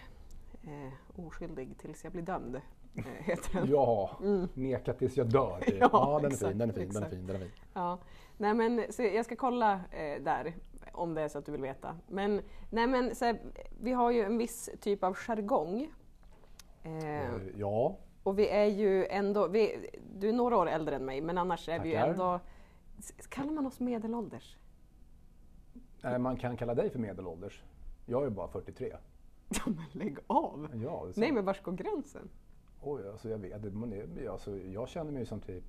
eh, 0.63 1.21
oskyldig 1.27 1.79
tills 1.79 2.05
jag 2.05 2.13
blir 2.13 2.23
dömd. 2.23 2.57
Eh, 2.97 3.03
heter 3.05 3.53
den. 3.61 3.69
Ja, 3.71 4.11
neka 4.55 4.93
tills 4.93 5.17
jag 5.17 5.29
dör. 5.31 5.61
typ. 5.61 5.75
Ja, 5.81 5.89
ja, 5.93 6.17
den 6.17 6.25
är 6.25 6.35
exakt, 6.35 6.49
fin, 6.51 6.59
den 6.59 6.71
är 6.71 6.75
fin, 6.75 6.89
den 6.93 7.03
är 7.03 7.09
fin, 7.11 7.27
den 7.27 7.37
är 7.37 7.41
fin. 7.41 7.51
Ja. 7.75 7.99
Nej, 8.39 8.55
men, 8.55 8.85
så 8.93 9.03
jag 9.03 9.25
ska 9.25 9.37
kolla 9.37 9.73
eh, 9.91 10.23
där 10.23 10.55
om 10.93 11.15
det 11.15 11.23
är 11.23 11.29
så 11.29 11.39
att 11.39 11.47
du 11.47 11.53
vill 11.53 11.63
veta. 11.63 11.97
Men, 12.07 12.41
nej, 12.71 12.87
men 12.87 13.15
så 13.15 13.25
här, 13.25 13.41
vi 13.81 13.93
har 13.93 14.11
ju 14.11 14.23
en 14.23 14.39
viss 14.39 14.71
typ 14.81 15.05
av 15.05 15.15
jargong. 15.15 15.91
Eh, 16.83 17.05
Eh, 17.05 17.31
Ja, 17.57 17.97
och 18.23 18.39
vi 18.39 18.49
är 18.49 18.65
ju 18.65 19.07
ändå, 19.07 19.49
vi, 19.49 19.91
du 20.17 20.29
är 20.29 20.33
några 20.33 20.57
år 20.57 20.69
äldre 20.69 20.97
än 20.97 21.05
mig 21.05 21.21
men 21.21 21.39
annars 21.39 21.69
är 21.69 21.81
vi 21.81 21.89
ju 21.89 21.95
Tackar. 21.95 22.11
ändå, 22.11 22.41
kallar 23.29 23.53
man 23.53 23.67
oss 23.67 23.81
medelålders? 23.81 24.57
eh, 26.05 26.19
man 26.19 26.37
kan 26.37 26.57
kalla 26.57 26.75
dig 26.75 26.91
för 26.91 26.99
medelålders. 26.99 27.63
Jag 28.07 28.25
är 28.27 28.31
bara 28.31 28.49
43. 28.49 28.97
Ja 29.49 29.61
men 29.67 29.85
lägg 29.93 30.19
av! 30.27 30.69
Ja. 30.85 31.09
Nej 31.17 31.33
men 31.33 31.45
vars 31.45 31.63
går 31.63 31.73
gränsen? 31.73 32.29
Oj, 32.83 33.09
alltså 33.09 33.29
jag 33.29 33.39
vet, 33.39 34.29
alltså, 34.31 34.59
jag 34.59 34.89
känner 34.89 35.13
mig 35.13 35.27
som 35.27 35.41
typ 35.41 35.65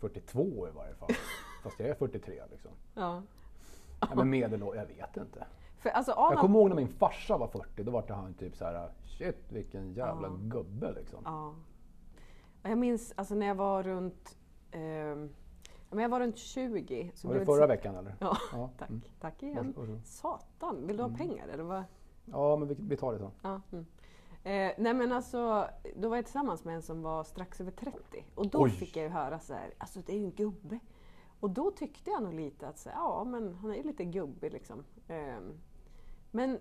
42 0.00 0.68
i 0.68 0.70
varje 0.70 0.94
fall. 0.94 1.08
Fast 1.62 1.80
jag 1.80 1.88
är 1.88 1.94
43 1.94 2.42
liksom. 2.50 2.70
Ja. 2.94 3.22
Nej, 4.00 4.16
men 4.16 4.30
medelålders, 4.30 4.80
jag 4.88 4.96
vet 4.96 5.16
inte. 5.16 5.46
För 5.78 5.90
alltså 5.90 6.10
Jag 6.12 6.18
Adam, 6.32 6.40
kommer 6.40 6.58
ihåg 6.58 6.68
när 6.68 6.76
min 6.76 6.88
farsa 6.88 7.38
var 7.38 7.48
40, 7.48 7.82
då 7.82 7.90
var 7.90 8.06
det 8.06 8.14
han 8.14 8.34
typ 8.34 8.56
så 8.56 8.64
här, 8.64 8.90
shit 9.04 9.52
vilken 9.52 9.94
jävla 9.94 10.28
Ja. 10.28 10.34
gubbe 10.40 10.92
liksom. 10.92 11.20
Ja. 11.24 11.54
Ja, 12.62 12.68
Jag 12.68 12.78
minns 12.78 13.12
alltså 13.16 13.34
när 13.34 13.46
jag 13.46 13.54
var 13.54 13.82
runt, 13.82 14.38
ja, 14.70 15.28
men 15.90 15.98
jag 15.98 16.08
var 16.08 16.20
runt 16.20 16.38
20. 16.38 17.12
Så 17.14 17.28
Var 17.28 17.34
det 17.34 17.46
förra 17.46 17.66
veckan 17.66 17.96
eller? 17.96 18.14
Ja, 18.18 18.36
Ja, 18.52 18.70
tack. 18.78 18.88
mm. 18.90 19.02
Tack 19.20 19.42
igen. 19.42 19.74
Varsågod. 19.76 20.06
Satan, 20.06 20.86
vill 20.86 20.96
du 20.96 21.02
ha 21.02 21.10
pengar 21.16 21.48
eller 21.48 21.64
vad? 21.64 21.84
Ja, 22.24 22.56
men 22.56 22.68
vi, 22.68 22.76
vi 22.78 22.96
tar 22.96 23.12
det 23.12 23.18
så. 23.18 23.30
Ja, 23.42 23.60
mm. 23.72 23.86
eh, 24.44 24.74
nej 24.78 24.94
men 24.94 25.12
alltså, 25.12 25.68
då 25.96 26.08
var 26.08 26.16
jag 26.16 26.24
tillsammans 26.24 26.64
med 26.64 26.74
en 26.74 26.82
som 26.82 27.02
var 27.02 27.24
strax 27.24 27.60
över 27.60 27.70
30 27.70 27.98
och 28.34 28.48
då 28.48 28.62
Oj. 28.62 28.70
fick 28.70 28.96
jag 28.96 29.02
ju 29.04 29.10
höra 29.10 29.38
så 29.40 29.54
här, 29.54 29.74
alltså 29.78 30.00
det 30.06 30.12
är 30.12 30.16
ju 30.16 30.24
en 30.24 30.32
gubbe. 30.32 30.78
Och 31.40 31.50
då 31.50 31.70
tyckte 31.70 32.10
jag 32.10 32.22
nog 32.22 32.34
lite 32.34 32.68
att 32.68 32.78
så, 32.78 32.88
ja 32.94 33.24
men 33.24 33.54
han 33.54 33.70
är 33.70 33.74
ju 33.74 33.82
lite 33.82 34.04
gubbig 34.04 34.52
liksom. 34.52 34.84
Ehm, 35.08 35.60
men 36.30 36.58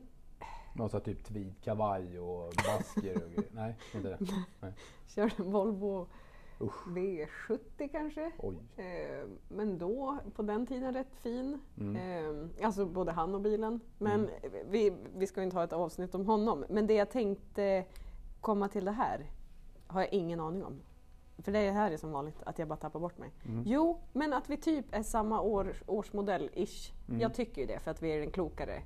Någon 0.75 0.89
sån 0.89 1.01
typ 1.01 1.24
tweedkavaj 1.25 2.19
och 2.19 2.53
basker 2.55 3.24
och 3.25 3.31
grejer. 3.36 3.50
Nej, 3.51 3.75
inte 3.96 4.10
det. 4.10 4.17
Nej. 4.60 4.74
körde 5.07 5.34
en 5.38 5.51
Volvo 5.51 6.07
Usch. 6.61 6.87
V70 6.87 7.89
kanske. 7.91 8.31
Eh, 8.77 9.27
men 9.47 9.77
då, 9.77 10.17
på 10.35 10.41
den 10.41 10.67
tiden, 10.67 10.93
rätt 10.93 11.15
fin. 11.15 11.61
Mm. 11.79 11.95
Eh, 11.95 12.65
alltså 12.65 12.85
både 12.85 13.11
han 13.11 13.35
och 13.35 13.41
bilen. 13.41 13.79
Men 13.97 14.29
vi, 14.69 14.93
vi 15.15 15.27
ska 15.27 15.39
ju 15.41 15.45
inte 15.45 15.57
ha 15.57 15.63
ett 15.63 15.73
avsnitt 15.73 16.15
om 16.15 16.25
honom. 16.25 16.65
Men 16.69 16.87
det 16.87 16.93
jag 16.93 17.09
tänkte 17.09 17.85
komma 18.41 18.67
till 18.67 18.85
det 18.85 18.91
här 18.91 19.31
har 19.87 20.01
jag 20.01 20.13
ingen 20.13 20.39
aning 20.39 20.63
om. 20.63 20.81
för 21.37 21.51
det 21.51 21.71
här 21.71 21.91
är 21.91 21.97
som 21.97 22.11
vanligt 22.11 22.43
att 22.43 22.59
jag 22.59 22.67
bara 22.67 22.75
tappar 22.75 22.99
bort 22.99 23.17
mig. 23.17 23.31
Mm. 23.45 23.63
Jo, 23.65 23.99
men 24.13 24.33
att 24.33 24.49
vi 24.49 24.57
typ 24.57 24.85
är 24.91 25.03
samma 25.03 25.41
år, 25.41 25.73
årsmodell-ish. 25.87 26.93
Mm. 27.07 27.21
Jag 27.21 27.33
tycker 27.33 27.61
ju 27.61 27.67
det 27.67 27.79
för 27.79 27.91
att 27.91 28.03
vi 28.03 28.09
är 28.09 28.19
den 28.19 28.31
klokare. 28.31 28.81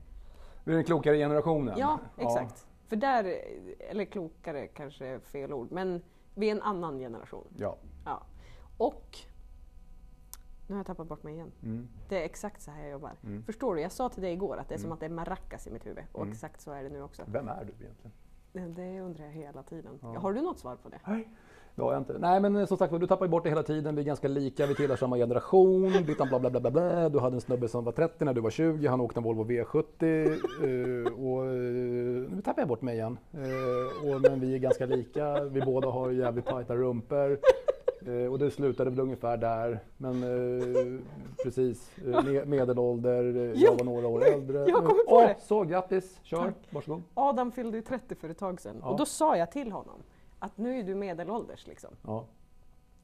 Vi 0.63 0.71
är 0.71 0.75
den 0.75 0.85
klokare 0.85 1.17
generationen. 1.17 1.75
Ja, 1.77 1.99
exakt. 2.17 2.67
För 2.87 2.95
där, 2.95 3.41
eller 3.79 4.05
klokare 4.05 4.67
kanske 4.67 5.05
är 5.05 5.19
fel 5.19 5.53
ord, 5.53 5.71
men 5.71 6.01
vi 6.35 6.47
är 6.49 6.55
en 6.55 6.61
annan 6.61 6.99
generation. 6.99 7.47
Ja. 7.57 7.77
Ja. 8.05 8.23
Och 8.77 9.17
nu 10.67 10.73
har 10.75 10.79
jag 10.79 10.85
tappat 10.87 11.07
bort 11.07 11.23
mig 11.23 11.33
igen. 11.33 11.51
Mm. 11.63 11.87
Det 12.09 12.21
är 12.21 12.25
exakt 12.25 12.61
så 12.61 12.71
här 12.71 12.81
jag 12.81 12.91
jobbar. 12.91 13.11
Mm. 13.23 13.43
Förstår 13.43 13.75
du? 13.75 13.81
Jag 13.81 13.91
sa 13.91 14.09
till 14.09 14.21
dig 14.23 14.33
igår 14.33 14.57
att 14.57 14.69
det 14.69 14.75
är 14.75 14.79
som 14.79 14.85
Mm. 14.85 14.93
att 14.93 14.99
det 14.99 15.05
är 15.05 15.09
maracas 15.09 15.67
i 15.67 15.71
mitt 15.71 15.85
huvud. 15.85 16.03
Och 16.11 16.21
Mm. 16.21 16.31
exakt 16.31 16.61
så 16.61 16.71
är 16.71 16.83
det 16.83 16.89
nu 16.89 17.01
också. 17.01 17.23
Vem 17.27 17.47
är 17.47 17.65
du 17.65 17.83
egentligen? 17.83 18.11
Det- 18.53 18.67
Det 18.83 19.01
undrar 19.01 19.25
jag 19.25 19.31
hela 19.31 19.63
tiden. 19.63 19.99
Ja. 20.01 20.19
Har 20.19 20.33
du 20.33 20.41
något 20.41 20.59
svar 20.59 20.75
på 20.75 20.89
det? 20.89 20.99
Nej. 21.07 21.29
Det 21.81 21.85
har 21.85 21.93
jag 21.93 22.01
inte. 22.01 22.17
Nej 22.19 22.39
men 22.39 22.67
som 22.67 22.77
sagt 22.77 22.99
du 22.99 23.07
tappar 23.07 23.27
bort 23.27 23.43
det 23.43 23.49
hela 23.49 23.63
tiden. 23.63 23.95
Vi 23.95 24.01
är 24.01 24.05
ganska 24.05 24.27
lika, 24.27 24.65
vi 24.65 24.75
tillhör 24.75 24.95
samma 24.95 25.17
generation. 25.17 25.91
Bla 26.17 26.25
bla 26.39 26.39
bla 26.39 26.59
bla 26.59 26.71
bla. 26.71 27.09
Du 27.09 27.19
hade 27.19 27.35
en 27.35 27.41
snubbe 27.41 27.67
som 27.67 27.83
var 27.85 27.91
30 27.91 28.25
när 28.25 28.33
du 28.33 28.41
var 28.41 28.49
20. 28.49 28.87
Han 28.87 29.01
åkte 29.01 29.19
en 29.19 29.23
Volvo 29.23 29.43
V70. 29.43 30.31
eh, 30.61 31.13
och 31.13 31.45
eh, 31.45 31.51
nu 32.35 32.41
tappar 32.45 32.61
jag 32.61 32.67
bort 32.69 32.81
mig 32.81 32.95
igen. 32.95 33.17
Eh, 33.33 34.09
och, 34.15 34.21
men 34.21 34.39
vi 34.39 34.53
är 34.55 34.57
ganska 34.59 34.85
lika. 34.85 35.43
Vi 35.43 35.61
båda 35.61 35.87
har 35.87 36.11
jävligt 36.11 36.45
tajta 36.45 36.75
rumpor. 36.75 37.39
Eh, 38.07 38.31
och 38.31 38.39
det 38.39 38.51
slutade 38.51 38.89
väl 38.89 38.99
ungefär 38.99 39.37
där. 39.37 39.79
Men 39.97 40.23
eh, 40.23 40.99
precis, 41.43 41.91
eh, 41.97 42.01
me- 42.09 42.45
medelålder. 42.45 43.35
eh, 43.35 43.61
Jag 43.61 43.75
var 43.77 43.83
några 43.85 44.07
år 44.07 44.23
äldre. 44.25 44.57
jag 44.57 44.73
kommit 44.85 45.07
på 45.07 45.19
det. 45.21 45.35
Så 45.39 45.63
grattis, 45.63 46.19
kör, 46.23 46.37
Tack. 46.37 46.53
varsågod. 46.69 47.01
Adam 47.13 47.51
fyllde 47.51 47.77
ju 47.77 47.83
30 47.83 48.15
för 48.15 48.29
ett 48.29 48.37
tag 48.37 48.61
sedan. 48.61 48.75
Ja. 48.81 48.89
Och 48.89 48.97
då 48.97 49.05
sa 49.05 49.37
jag 49.37 49.51
till 49.51 49.71
honom 49.71 49.95
att 50.41 50.57
nu 50.57 50.79
är 50.79 50.83
du 50.83 50.95
medelålders 50.95 51.67
liksom. 51.67 51.89
Ja, 52.05 52.25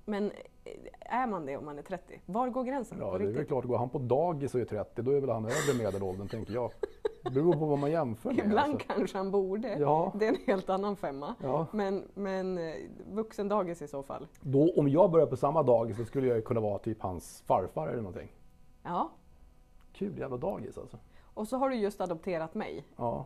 Men 0.06 0.32
eh, 0.64 0.74
är 1.22 1.28
man 1.28 1.46
det 1.46 1.58
om 1.58 1.66
man 1.66 1.78
är 1.78 1.82
30? 1.84 2.22
Var 2.26 2.50
går 2.50 2.64
gränsen? 2.64 2.98
ja 3.02 3.12
på 3.12 3.18
det 3.18 3.24
är 3.26 3.32
väl 3.32 3.46
klart. 3.46 3.66
Går 3.66 3.78
han 3.78 3.90
på 3.90 4.00
dagis 4.00 4.56
och 4.56 4.62
är 4.62 4.66
30 4.66 5.02
då 5.02 5.12
är 5.12 5.22
väl 5.22 5.30
han 5.30 5.46
övre 5.46 5.84
medelåldern 5.84 6.28
tänker 6.28 6.54
jag. 6.54 6.72
Det 7.24 7.32
beror 7.32 7.54
på 7.54 7.66
vad 7.66 7.80
man 7.80 7.92
jämför 7.92 8.32
med. 8.32 8.46
Ibland 8.46 8.74
alltså. 8.74 8.88
kanske 8.88 9.18
han 9.18 9.32
borde. 9.32 9.78
Ja, 9.80 10.14
Det 10.20 10.26
är 10.26 10.30
en 10.30 10.38
helt 10.46 10.70
annan 10.70 10.96
femma. 10.96 11.36
ja. 11.42 11.68
Men, 11.72 12.08
men 12.14 12.58
eh, 12.58 12.74
vuxendagis 13.12 13.82
i 13.82 13.88
så 13.88 14.04
fall. 14.04 14.28
Då, 14.42 14.74
om 14.78 14.88
jag 14.90 15.12
börjar 15.12 15.28
på 15.28 15.38
samma 15.38 15.64
dagis 15.64 15.98
så 15.98 16.06
skulle 16.06 16.28
jag 16.28 16.46
kunna 16.46 16.60
vara 16.60 16.80
typ 16.80 17.02
hans 17.02 17.42
farfar 17.46 17.88
eller 17.88 18.02
någonting. 18.02 18.32
Ja. 18.84 19.12
Kul 19.94 20.18
jävla 20.20 20.38
dagis 20.38 20.78
alltså. 20.78 20.98
Och 21.34 21.48
så 21.48 21.58
har 21.58 21.70
du 21.70 21.76
just 21.76 22.02
adopterat 22.02 22.56
mig. 22.56 22.86
Ja, 22.96 23.26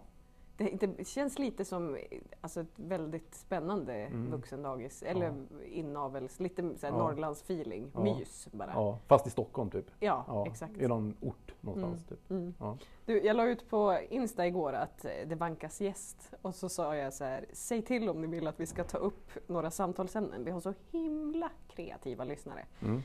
Det, 0.62 0.88
det 0.98 1.08
känns 1.08 1.40
lite 1.40 1.66
som 1.66 1.98
alltså, 2.42 2.62
ett 2.62 2.74
väldigt 2.80 3.36
spännande 3.36 3.94
Mm. 3.94 4.32
vuxendagis. 4.32 5.04
Eller 5.04 5.34
inavels, 5.66 6.40
lite 6.40 6.62
såhär 6.78 6.94
Ja. 6.94 6.98
Norrlandsfeeling. 7.00 7.92
Ja. 7.94 8.00
Mys 8.04 8.48
bara. 8.52 8.68
Ja, 8.74 8.74
ja, 8.76 9.00
fast 9.08 9.28
i 9.28 9.30
Stockholm 9.30 9.70
typ. 9.70 9.92
Ja, 10.00 10.46
exakt. 10.48 10.78
I 10.78 10.88
någon 10.88 11.16
ort 11.22 11.54
någonstans 11.62 12.06
typ. 12.06 12.30
Mm. 12.32 12.54
Ja. 12.60 12.78
Du, 13.06 13.22
jag 13.22 13.36
la 13.36 13.46
ut 13.48 13.70
på 13.70 14.00
Insta 14.10 14.48
igår 14.48 14.74
att 14.74 15.06
eh, 15.06 15.12
det 15.28 15.36
vankas 15.36 15.82
gäst 15.82 16.34
och 16.42 16.56
så 16.56 16.70
sa 16.70 16.96
jag 16.96 17.14
så 17.14 17.24
här, 17.24 17.46
säg 17.54 17.82
till 17.82 18.10
om 18.10 18.22
ni 18.22 18.28
vill 18.28 18.48
att 18.48 18.60
vi 18.60 18.66
ska 18.66 18.84
ta 18.84 18.98
upp 18.98 19.30
några 19.48 19.72
samtalsämnen. 19.72 20.44
Vi 20.44 20.52
har 20.52 20.60
så 20.60 20.74
himla 20.92 21.50
kreativa 21.68 22.24
lyssnare. 22.24 22.66
Mm. 22.82 23.02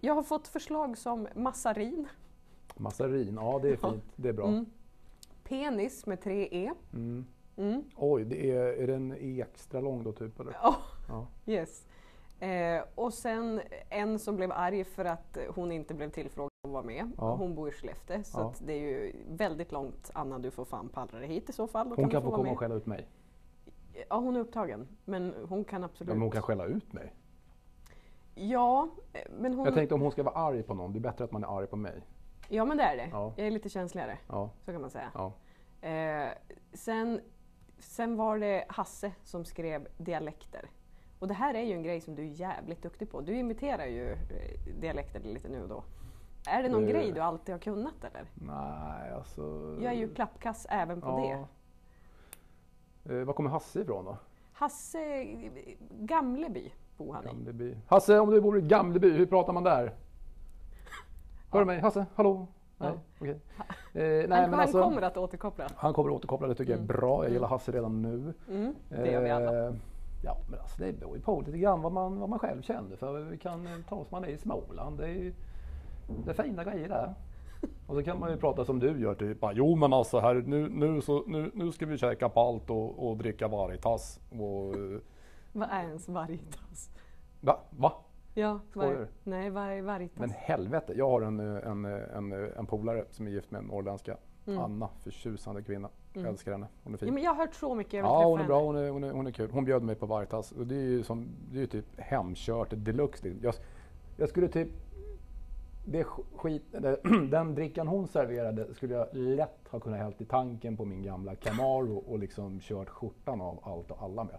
Jag 0.00 0.14
har 0.14 0.22
fått 0.22 0.48
förslag 0.48 0.98
som 0.98 1.28
massarin, 1.34 2.08
Massarin, 2.76 3.34
ja 3.40 3.58
det 3.62 3.68
är 3.68 3.78
Ja. 3.82 3.90
fint. 3.90 4.04
Det 4.16 4.28
är 4.28 4.32
bra. 4.32 4.64
Penis 5.48 6.06
med 6.06 6.20
tre 6.20 6.48
E. 6.50 6.72
Mm. 6.92 7.26
Mm. 7.56 7.84
Oj, 7.96 8.24
det 8.24 8.50
är, 8.50 8.66
är 8.66 8.86
den 8.86 9.12
E 9.20 9.40
extra 9.40 9.80
lång 9.80 10.02
då 10.04 10.12
typ 10.12 10.40
eller? 10.40 10.56
Ja, 10.62 10.76
Ja. 11.08 11.26
yes. 11.52 11.86
Eh, 12.40 12.82
och 12.94 13.14
sen 13.14 13.60
en 13.88 14.18
som 14.18 14.36
blev 14.36 14.52
arg 14.52 14.84
för 14.84 15.04
att 15.04 15.38
hon 15.54 15.72
inte 15.72 15.94
blev 15.94 16.10
tillfrågad 16.10 16.50
att 16.68 16.70
vara 16.72 16.82
med. 16.82 17.10
Ja. 17.16 17.34
Hon 17.34 17.54
bor 17.54 17.68
i 17.68 17.72
Skellefteå 17.72 18.22
så 18.24 18.40
Ja. 18.40 18.54
det 18.66 18.72
är 18.72 18.80
ju 18.80 19.12
väldigt 19.28 19.72
långt 19.72 20.10
Anna 20.14 20.38
du 20.38 20.50
får 20.50 20.64
fan 20.64 20.88
pallra 20.88 21.18
dig 21.18 21.28
hit 21.28 21.50
i 21.50 21.52
så 21.52 21.66
fall. 21.66 21.86
Hon 21.86 22.04
du 22.04 22.10
kan 22.10 22.22
få 22.22 22.30
komma 22.30 22.42
med. 22.42 22.52
och 22.52 22.58
skälla 22.58 22.74
ut 22.74 22.86
mig. 22.86 23.08
Ja 24.08 24.16
hon 24.18 24.36
är 24.36 24.40
upptagen 24.40 24.88
men 25.04 25.34
hon 25.48 25.64
kan 25.64 25.84
absolut. 25.84 26.08
Ja, 26.08 26.14
men 26.14 26.22
hon 26.22 26.30
kan 26.30 26.42
skälla 26.42 26.64
ut 26.64 26.92
mig. 26.92 27.14
Ja, 28.34 28.88
men 29.40 29.54
hon... 29.54 29.64
Jag 29.64 29.74
tänkte 29.74 29.94
om 29.94 30.00
hon 30.00 30.10
ska 30.10 30.22
vara 30.22 30.34
arg 30.34 30.62
på 30.62 30.74
någon, 30.74 30.92
det 30.92 30.98
är 30.98 31.00
bättre 31.00 31.24
att 31.24 31.32
man 31.32 31.44
är 31.44 31.58
arg 31.58 31.66
på 31.66 31.76
mig. 31.76 32.02
Ja 32.48 32.64
men 32.64 32.76
det 32.76 32.82
är 32.82 32.96
det. 32.96 33.08
Ja. 33.12 33.32
Jag 33.36 33.46
är 33.46 33.50
lite 33.50 33.68
känsligare, 33.68 34.18
Ja, 34.28 34.50
så 34.64 34.72
kan 34.72 34.80
man 34.80 34.90
säga. 34.90 35.10
ja. 35.14 35.32
Eh, 35.88 36.28
sen, 36.72 37.20
sen 37.78 38.16
var 38.16 38.38
det 38.38 38.64
Hasse 38.68 39.12
som 39.24 39.44
skrev 39.44 39.88
dialekter. 39.98 40.70
Och 41.18 41.28
det 41.28 41.34
här 41.34 41.54
är 41.54 41.62
ju 41.62 41.72
en 41.72 41.82
grej 41.82 42.00
som 42.00 42.14
du 42.14 42.22
är 42.22 42.26
jävligt 42.26 42.82
duktig 42.82 43.10
på. 43.10 43.20
Du 43.20 43.36
imiterar 43.36 43.86
ju 43.86 44.12
eh, 44.12 44.76
dialekter 44.80 45.20
lite 45.20 45.48
nu 45.48 45.62
och 45.62 45.68
då. 45.68 45.84
Är 46.48 46.62
det 46.62 46.68
någon 46.68 46.84
Eh. 46.84 46.90
grej 46.90 47.12
du 47.12 47.20
alltid 47.20 47.54
har 47.54 47.60
kunnat 47.60 48.04
eller? 48.04 48.24
Nej, 48.34 49.12
alltså... 49.12 49.42
Jag 49.82 49.92
är 49.92 49.96
ju 49.96 50.14
klappkass 50.14 50.66
även 50.70 51.00
på 51.00 51.18
det. 51.18 53.14
Eh, 53.14 53.24
var 53.24 53.32
kommer 53.34 53.50
Hasse 53.50 53.80
ifrån 53.80 54.04
då? 54.04 54.16
Hasse 54.52 55.24
Gamleby 55.90 56.72
bor 56.96 57.14
han 57.14 57.24
i. 57.24 57.26
Gamleby. 57.26 57.76
Hasse, 57.86 58.18
om 58.18 58.30
du 58.30 58.40
bor 58.40 58.58
i 58.58 58.60
Gamleby, 58.60 59.10
hur 59.10 59.26
pratar 59.26 59.52
man 59.52 59.64
där? 59.64 59.94
Hör 61.56 61.60
du 61.60 61.66
mig? 61.66 61.80
Hasse, 61.80 62.06
hallå? 62.14 62.46
Nej, 62.78 62.90
Ja. 62.92 63.00
okej. 63.20 63.30
Eh, 63.94 64.02
nej, 64.02 64.20
Han, 64.20 64.28
men 64.28 64.42
han 64.50 64.60
alltså, 64.60 64.82
kommer 64.82 65.02
att 65.02 65.16
återkoppla. 65.16 65.66
han 65.76 65.92
kommer 65.92 66.10
att 66.10 66.16
återkoppla, 66.16 66.48
det 66.48 66.54
tycker 66.54 66.72
jag 66.72 66.78
är 66.78 66.84
Mm. 66.84 66.96
bra. 66.96 67.24
Jag 67.24 67.32
gillar 67.32 67.48
Hasse 67.48 67.72
redan 67.72 68.02
nu. 68.02 68.34
Mm, 68.50 68.74
det 68.88 69.10
gör 69.10 69.22
vi 69.22 69.30
alla. 69.30 69.66
Eh, 69.68 69.74
Ja, 70.24 70.36
men 70.50 70.60
alltså 70.60 70.82
det 70.82 70.92
beror 70.92 71.16
ju 71.16 71.22
på 71.22 71.40
lite 71.46 71.58
grann 71.58 71.82
vad 71.82 71.92
man, 71.92 72.20
vad 72.20 72.28
man 72.28 72.38
själv 72.38 72.62
känner 72.62 72.96
för. 72.96 73.20
Vi 73.20 73.38
kan 73.38 73.66
eh, 73.66 73.72
ta 73.88 73.96
oss 73.96 74.10
man 74.10 74.24
är 74.24 74.28
i 74.28 74.38
Småland. 74.38 74.98
Det 74.98 75.04
är, 75.04 75.08
ju- 75.08 75.34
det 76.24 76.30
är 76.30 76.42
fina 76.42 76.64
grejer 76.64 76.88
där. 76.88 77.14
Och 77.86 77.94
så 77.96 78.02
kan 78.02 78.20
man 78.20 78.30
ju 78.30 78.36
prata 78.36 78.64
som 78.64 78.78
du 78.78 79.00
gör, 79.00 79.14
typ 79.14 79.40
bara, 79.40 79.52
jo 79.52 79.74
men 79.76 79.92
alltså 79.92 80.18
här, 80.20 80.34
nu, 80.34 80.68
nu, 80.68 81.00
så, 81.00 81.22
nu, 81.26 81.50
nu 81.54 81.72
ska 81.72 81.86
vi 81.86 81.98
käka 81.98 82.28
palt 82.28 82.70
och, 82.70 83.08
och 83.08 83.16
dricka 83.16 83.48
Varitas. 83.48 84.20
Och, 84.30 84.74
eh, 84.76 84.98
Vad 85.52 85.68
är 85.70 85.82
ens 85.82 86.08
Varitas? 86.08 86.90
va? 87.40 87.58
va? 87.70 87.92
Ja, 88.38 88.60
var, 88.72 89.08
nej, 89.24 89.50
var, 89.50 89.82
Varitas. 89.82 90.18
Men 90.18 90.30
helvete, 90.30 90.92
jag 90.96 91.10
har 91.10 91.22
en, 91.22 91.40
en, 91.40 91.84
en, 91.84 92.32
en 92.32 92.66
polare 92.66 93.04
som 93.10 93.26
är 93.26 93.30
gift 93.30 93.50
med 93.50 93.58
en 93.58 93.64
norrländska. 93.64 94.16
Mm. 94.46 94.58
Anna, 94.58 94.88
förtjusande 95.02 95.62
kvinna. 95.62 95.88
Mm. 96.14 96.26
Älskar 96.28 96.52
henne, 96.52 96.66
hon 96.84 96.94
är 96.94 96.98
fin. 96.98 97.08
ja, 97.08 97.14
men 97.14 97.22
jag 97.22 97.30
har 97.30 97.36
hört 97.36 97.54
så 97.54 97.74
mycket, 97.74 97.92
jag 97.92 98.02
vill 98.02 98.10
Ja, 98.10 98.24
hon 98.24 98.40
är 98.40 98.44
bra. 98.44 98.62
Hon 98.62 98.76
är, 98.76 98.90
hon, 98.90 99.04
är, 99.04 99.12
hon 99.12 99.26
är 99.26 99.30
kul. 99.30 99.50
Hon 99.50 99.64
bjöd 99.64 99.82
mig 99.82 99.94
på 99.94 100.06
Varitas 100.06 100.52
och 100.52 100.66
det 100.66 100.74
är 100.74 100.80
ju, 100.80 101.02
som, 101.02 101.28
det 101.52 101.62
är 101.62 101.66
typ 101.66 102.00
hemkört 102.00 102.68
deluxe. 102.70 103.28
Jag, 103.42 103.54
jag 104.16 104.28
skulle 104.28 104.48
typ... 104.48 104.68
Det 105.84 106.04
skit, 106.36 106.62
den 107.30 107.54
drickan 107.54 107.88
hon 107.88 108.08
serverade 108.08 108.74
skulle 108.74 108.94
jag 108.94 109.06
lätt 109.12 109.68
ha 109.70 109.80
kunnat 109.80 109.98
hällt 109.98 110.20
i 110.20 110.24
tanken 110.24 110.76
på 110.76 110.84
min 110.84 111.02
gamla 111.02 111.34
Camaro 111.34 111.96
och 111.96 112.18
liksom 112.18 112.60
kört 112.60 112.88
skjortan 112.88 113.40
av 113.40 113.58
allt 113.62 113.90
och 113.90 114.02
alla 114.02 114.24
med. 114.24 114.38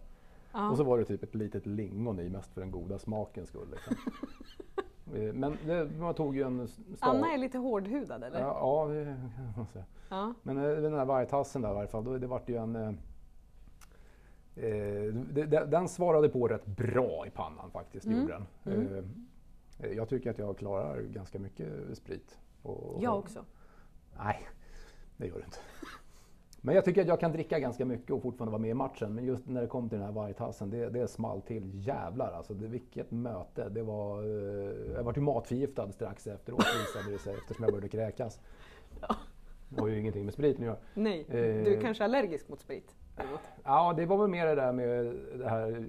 Ja. 0.53 0.69
Och 0.69 0.77
så 0.77 0.83
var 0.83 0.97
det 0.97 1.05
typ 1.05 1.23
ett 1.23 1.35
litet 1.35 1.65
lingon 1.65 2.19
i, 2.19 2.29
mest 2.29 2.53
för 2.53 2.61
den 2.61 2.71
goda 2.71 2.99
smakens 2.99 3.49
skull. 3.49 3.67
Liksom. 3.71 3.95
Eh, 5.15 5.33
Men 5.33 5.57
det, 5.65 5.89
man 5.99 6.13
tog 6.13 6.35
ju 6.35 6.43
en 6.43 6.67
stav. 6.67 6.85
Anna 6.99 7.33
är 7.33 7.37
lite 7.37 7.57
hårdhudad 7.57 8.23
eller? 8.23 8.39
Ja, 8.39 8.87
ja 8.89 8.93
det 8.93 9.05
kan 9.35 9.53
man 9.57 9.67
säga. 9.67 9.85
Ja. 10.09 10.33
Men 10.43 10.57
eh, 10.57 10.63
den 10.63 10.93
här 10.93 11.05
vargtassen 11.05 11.61
där 11.61 11.71
i 11.71 11.73
varje 11.73 11.87
fall, 11.87 12.03
då, 12.03 12.17
det 12.17 12.27
vart 12.27 12.49
ju 12.49 12.55
en... 12.57 12.75
Eh, 12.75 12.87
eh, 14.55 15.13
det- 15.13 15.45
det- 15.45 15.65
den 15.65 15.87
svarade 15.89 16.29
på 16.29 16.47
rätt 16.47 16.65
bra 16.65 17.27
i 17.27 17.29
pannan 17.29 17.71
faktiskt, 17.71 18.05
Mm. 18.05 18.19
gjorde 18.21 18.33
den. 18.33 18.73
Mm. 18.73 19.15
Eh, 19.79 19.89
jag 19.91 20.09
tycker 20.09 20.29
att 20.31 20.37
jag 20.37 20.57
klarar 20.57 21.01
ganska 21.01 21.39
mycket 21.39 21.97
sprit. 21.97 22.39
Och, 22.61 23.03
Jag 23.03 23.17
också. 23.19 23.45
Nej, 24.17 24.47
det 25.17 25.27
gör 25.27 25.35
du 25.37 25.43
inte. 25.43 25.57
Men 26.67 26.75
jag 26.75 26.85
tycker 26.85 27.01
att 27.01 27.07
jag 27.07 27.19
kan 27.19 27.31
dricka 27.31 27.59
ganska 27.59 27.85
mycket 27.85 28.11
och 28.11 28.21
fortfarande 28.21 28.51
vara 28.51 28.61
med 28.61 28.71
i 28.71 28.73
matchen. 28.73 29.15
Men 29.15 29.25
just 29.25 29.47
när 29.47 29.61
det 29.61 29.67
kom 29.67 29.89
till 29.89 29.97
den 29.97 30.07
här 30.07 30.13
vargtassen, 30.13 30.69
det, 30.69 30.89
det 30.89 31.07
small 31.07 31.41
till 31.41 31.71
jävlar 31.87 32.31
alltså. 32.31 32.53
Det, 32.53 32.67
vilket 32.67 33.11
möte. 33.11 33.69
Det 33.69 33.83
var, 33.83 34.23
eh, 34.23 34.93
jag 34.93 35.03
var 35.03 35.13
ju 35.15 35.21
matförgiftad 35.21 35.91
strax 35.91 36.27
efteråt 36.27 36.59
visade 36.79 37.11
det 37.13 37.19
sig 37.19 37.35
eftersom 37.35 37.63
jag 37.63 37.71
började 37.73 37.89
kräkas. 37.89 38.39
Ja. 39.01 39.15
Det 39.69 39.81
har 39.81 39.87
ju 39.87 39.99
ingenting 39.99 40.25
med 40.25 40.33
spriten 40.33 40.61
att 40.63 40.65
göra. 40.67 40.77
Nej, 40.93 41.19
Eh. 41.29 41.33
du 41.33 41.73
är 41.77 41.81
kanske 41.81 42.03
allergisk 42.03 42.49
mot 42.49 42.59
sprit? 42.59 42.95
däremot. 43.17 43.39
Ja, 43.63 43.93
det 43.97 44.05
var 44.05 44.17
väl 44.17 44.27
mer 44.29 44.45
det 44.45 44.55
där 44.55 44.71
med 44.73 45.15
det 45.39 45.49
här 45.49 45.85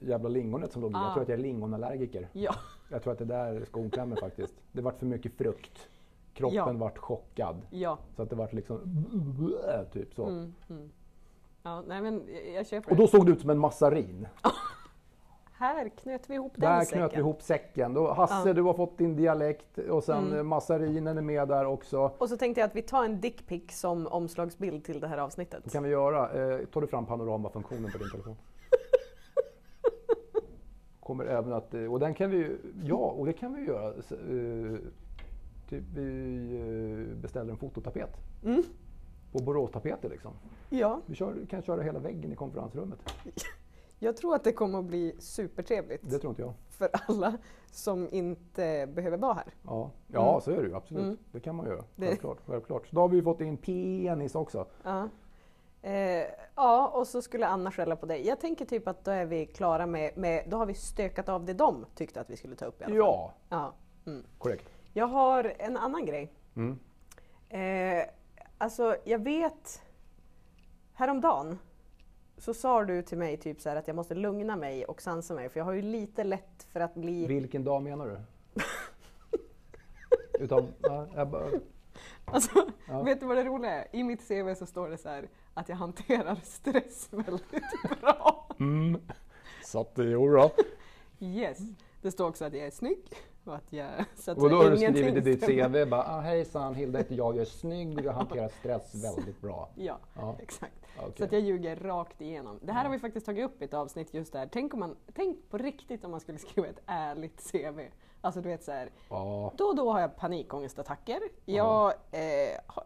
jävla 0.00 0.28
lingonet 0.28 0.72
som 0.72 0.82
låg 0.82 0.92
i. 0.92 0.94
Ah. 0.94 1.04
Jag 1.04 1.12
tror 1.12 1.22
att 1.22 1.28
jag 1.28 1.38
är 1.38 1.42
lingonallergiker. 1.42 2.28
Ja. 2.32 2.54
Jag 2.90 3.02
tror 3.02 3.12
att 3.12 3.18
det 3.18 3.24
där 3.24 3.64
skon 3.64 3.90
klämmer 3.90 4.16
faktiskt. 4.16 4.54
Det 4.72 4.82
vart 4.82 4.98
för 4.98 5.06
mycket 5.06 5.32
frukt. 5.34 5.88
Kroppen 6.36 6.56
Ja. 6.56 6.72
vart 6.72 6.98
chockad. 6.98 7.66
Ja. 7.70 7.98
Så 8.16 8.22
att 8.22 8.30
det 8.30 8.36
vart 8.36 8.52
liksom 8.52 8.80
typ 9.92 10.14
så. 10.14 10.24
Mm, 10.26 10.54
mm. 10.70 10.90
Ja, 11.62 11.82
nej 11.88 12.02
men 12.02 12.22
jag 12.54 12.66
köper 12.66 12.90
Och 12.90 12.96
det. 12.96 13.02
då 13.02 13.06
såg 13.08 13.26
det 13.26 13.32
ut 13.32 13.40
som 13.40 13.50
en 13.50 13.58
massarin. 13.58 14.28
Här 15.58 15.88
knöt 15.88 16.30
vi 16.30 16.34
ihop 16.34 16.52
den 16.56 16.60
Där 16.70 16.80
säcken. 16.84 16.98
knöt 16.98 17.12
vi 17.14 17.18
ihop 17.18 17.42
säcken. 17.42 17.94
Då, 17.94 18.12
Hasse, 18.12 18.48
Ja. 18.48 18.54
du 18.54 18.62
har 18.62 18.74
fått 18.74 18.98
din 18.98 19.16
dialekt 19.16 19.78
och 19.78 20.04
sen 20.04 20.32
Mm. 20.32 20.46
massarinen 20.46 21.18
är 21.18 21.22
med 21.22 21.48
där 21.48 21.64
också. 21.64 22.10
Och 22.18 22.28
så 22.28 22.36
tänkte 22.36 22.60
jag 22.60 22.68
att 22.68 22.76
vi 22.76 22.82
tar 22.82 23.04
en 23.04 23.20
dickpic 23.20 23.80
som 23.80 24.06
omslagsbild 24.06 24.84
till 24.84 25.00
det 25.00 25.08
här 25.08 25.16
Det 25.16 25.22
avsnittet. 25.22 25.72
kan 25.72 25.82
vi 25.82 25.88
göra. 25.90 26.30
Eh, 26.54 26.64
tar 26.66 26.80
du 26.80 26.86
fram 26.86 27.06
panoramafunktionen 27.06 27.92
på 27.92 27.98
din 27.98 28.10
telefon? 28.10 28.36
kommer 31.00 31.24
även 31.24 31.52
att, 31.52 31.74
eh, 31.74 31.92
och 31.92 32.00
den 32.00 32.14
kan 32.14 32.30
vi 32.30 32.36
ju, 32.36 32.58
ja 32.84 32.96
och 32.96 33.26
det 33.26 33.32
kan 33.32 33.54
vi 33.54 33.60
ju 33.60 33.66
göra. 33.66 33.86
Eh, 33.88 34.78
Typ 35.68 35.84
vi 35.94 37.08
eh, 37.10 37.16
beställer 37.16 37.50
en 37.50 37.56
fototapet. 37.58 38.10
Mm. 38.44 38.62
På 39.32 39.38
Boråstapeter 39.38 40.08
liksom. 40.08 40.32
Ja, 40.70 41.00
Vi 41.06 41.14
kör, 41.14 41.46
kan 41.50 41.62
köra 41.62 41.82
hela 41.82 41.98
väggen 41.98 42.32
i 42.32 42.36
konferensrummet. 42.36 42.98
jag 43.98 44.16
tror 44.16 44.34
att 44.34 44.44
det 44.44 44.52
kommer 44.52 44.78
att 44.78 44.84
bli 44.84 45.14
supertrevligt 45.18 46.10
Det 46.10 46.18
tror 46.18 46.30
inte 46.30 46.42
jag. 46.42 46.52
för 46.70 46.88
alla 47.08 47.38
som 47.70 48.08
inte 48.12 48.88
behöver 48.94 49.18
vara 49.18 49.34
här. 49.34 49.54
Ja, 49.62 49.90
ja 50.12 50.28
Mm. 50.30 50.40
så 50.40 50.50
är 50.50 50.62
det 50.62 50.68
ju 50.68 50.74
absolut. 50.76 51.02
Mm. 51.04 51.16
Det 51.32 51.40
kan 51.40 51.54
man 51.56 51.66
göra. 51.66 51.84
Självklart, 51.96 52.38
självklart. 52.46 52.86
Så 52.86 52.94
då 52.96 53.00
har 53.00 53.08
vi 53.08 53.22
fått 53.22 53.40
in 53.40 53.56
penis 53.56 54.34
också. 54.34 54.66
Ja. 54.82 55.08
Eh, 55.82 56.24
ja, 56.54 56.88
och 56.94 57.06
så 57.06 57.22
skulle 57.22 57.46
Anna 57.46 57.70
skälla 57.72 57.96
på 57.96 58.06
dig. 58.06 58.26
Jag 58.26 58.40
tänker 58.40 58.64
typ 58.64 58.88
att 58.88 59.04
då 59.04 59.10
är 59.10 59.24
vi 59.26 59.46
klara 59.46 59.86
med, 59.86 60.16
med 60.18 60.44
då 60.48 60.56
har 60.56 60.66
vi 60.66 60.74
stökat 60.74 61.28
av 61.28 61.44
det 61.44 61.54
de 61.54 61.84
tyckte 61.94 62.20
att 62.20 62.30
vi 62.30 62.36
skulle 62.36 62.56
ta 62.56 62.64
upp 62.64 62.80
i 62.80 62.84
alla 62.84 62.90
fall. 62.92 62.98
Ja, 62.98 63.34
ja. 63.48 63.72
Mm. 64.06 64.24
korrekt. 64.38 64.70
Jag 64.96 65.06
har 65.06 65.54
en 65.58 65.76
annan 65.76 66.06
grej. 66.06 66.32
Mm. 66.54 66.78
Eh, 67.48 68.06
alltså, 68.58 68.96
jag 69.04 69.18
vet... 69.18 69.82
Häromdagen 70.94 71.58
så 72.38 72.54
sa 72.54 72.84
du 72.84 73.02
till 73.02 73.18
mig 73.18 73.36
typ 73.36 73.60
så 73.60 73.68
här 73.68 73.76
att 73.76 73.86
jag 73.86 73.96
måste 73.96 74.14
lugna 74.14 74.56
mig 74.56 74.84
och 74.84 75.02
sansa 75.02 75.34
mig 75.34 75.48
för 75.48 75.60
jag 75.60 75.64
har 75.64 75.72
ju 75.72 75.82
lite 75.82 76.24
lätt 76.24 76.66
för 76.72 76.80
att 76.80 76.94
bli... 76.94 77.26
Vilken 77.26 77.64
dag 77.64 77.82
menar 77.82 78.06
du? 78.06 78.18
Utav, 80.44 80.72
ja, 81.14 81.24
bara, 81.24 81.50
Alltså, 82.24 82.70
Ja. 82.88 83.02
Vet 83.02 83.20
du 83.20 83.26
vad 83.26 83.36
det 83.36 83.44
roliga 83.44 83.70
är? 83.70 83.88
I 83.92 84.02
mitt 84.02 84.28
CV 84.28 84.54
så 84.54 84.66
står 84.66 84.88
det 84.88 84.98
så 84.98 85.08
här 85.08 85.28
att 85.54 85.68
jag 85.68 85.76
hanterar 85.76 86.40
stress 86.42 87.08
väldigt 87.10 88.00
bra. 88.00 88.48
mm. 88.58 89.00
Så 89.64 89.80
att, 89.80 89.98
jodå. 89.98 90.50
Yes. 91.20 91.58
Det 92.02 92.10
står 92.10 92.28
också 92.28 92.44
att 92.44 92.54
jag 92.54 92.66
är 92.66 92.70
snygg 92.70 93.12
och 93.46 93.54
att 93.54 93.72
jag... 93.72 93.88
Så 94.14 94.30
att 94.30 94.38
Och 94.38 94.50
då 94.50 94.56
har 94.56 94.70
du 94.70 94.76
skrivit 94.76 95.16
i 95.16 95.20
ditt. 95.20 95.46
CV 95.46 95.90
bara, 95.90 96.04
ah, 96.04 96.20
hejsan 96.20 96.74
Hilda 96.74 96.98
heter 96.98 97.14
jag, 97.14 97.34
jag 97.34 97.40
är 97.40 97.44
snygg 97.44 97.98
och 97.98 98.04
jag 98.04 98.12
hanterar 98.12 98.48
stress 98.48 98.94
väldigt 99.04 99.40
bra. 99.40 99.68
Ja, 99.74 99.98
Ja, 100.14 100.36
exakt. 100.42 100.74
okej. 100.98 101.12
Så 101.18 101.24
att 101.24 101.32
jag 101.32 101.40
ljuger 101.40 101.76
rakt 101.76 102.20
igenom. 102.20 102.58
Det 102.62 102.72
här 102.72 102.84
har 102.84 102.90
vi 102.90 102.98
faktiskt 102.98 103.26
tagit 103.26 103.44
upp 103.44 103.62
i 103.62 103.64
ett 103.64 103.74
avsnitt 103.74 104.14
just 104.14 104.32
där. 104.32 104.48
Tänk, 104.52 104.74
om 104.74 104.80
man, 104.80 104.96
tänk 105.14 105.50
på 105.50 105.58
riktigt 105.58 106.04
om 106.04 106.10
man 106.10 106.20
skulle 106.20 106.38
skriva 106.38 106.68
ett 106.68 106.80
ärligt 106.86 107.52
CV. 107.52 107.80
Alltså 108.20 108.40
du 108.40 108.48
vet 108.48 108.64
så 108.64 108.72
här, 108.72 108.90
ja, 109.10 109.52
då 109.56 109.64
och 109.64 109.76
då 109.76 109.92
har 109.92 110.00
jag 110.00 110.16
panikångestattacker. 110.16 111.20
Jag 111.44 111.92
eh, 112.10 112.20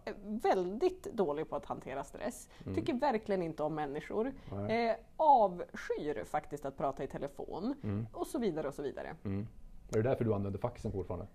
är 0.05 0.15
väldigt 0.43 1.03
dålig 1.03 1.49
på 1.51 1.57
att 1.57 1.65
hantera 1.65 2.05
stress. 2.05 2.49
Tycker 2.75 2.95
verkligen 2.95 3.43
inte 3.43 3.63
om 3.63 3.75
människor. 3.75 4.33
Mm. 4.53 4.91
Eh, 4.91 4.97
avskyr 5.17 6.25
faktiskt 6.25 6.65
att 6.65 6.77
prata 6.77 7.05
i 7.05 7.07
telefon. 7.07 7.75
Mm. 7.83 8.07
Och 8.13 8.27
så 8.27 8.39
vidare 8.39 8.69
och 8.69 8.75
så 8.75 8.83
vidare. 8.83 9.17
mm. 9.25 9.47
Är 9.93 9.97
det 9.97 10.03
därför 10.03 10.25
du 10.25 10.35
använder 10.35 10.59
faxen 10.59 10.93
fortfarande? 10.93 11.27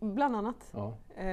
Bland 0.00 0.36
annat. 0.36 0.70
Ja, 0.72 0.96
Eh, 1.16 1.26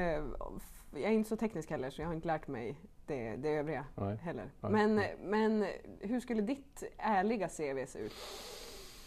jag 0.94 1.04
är 1.04 1.10
inte 1.12 1.30
så 1.30 1.38
teknisk 1.38 1.70
heller 1.70 1.90
så 1.90 2.02
jag 2.02 2.08
har 2.08 2.14
inte 2.14 2.28
lärt 2.28 2.48
mig 2.48 2.76
det, 3.06 3.36
det 3.36 3.50
övriga 3.50 3.86
nej. 3.96 4.18
heller. 4.18 4.50
Nej, 4.62 4.72
Men, 4.72 4.96
nej. 4.96 5.16
men 5.22 5.66
hur 6.00 6.20
skulle 6.20 6.42
ditt 6.42 6.84
ärliga 6.98 7.48
CV 7.48 7.86
se 7.88 8.00
ut? 8.00 8.14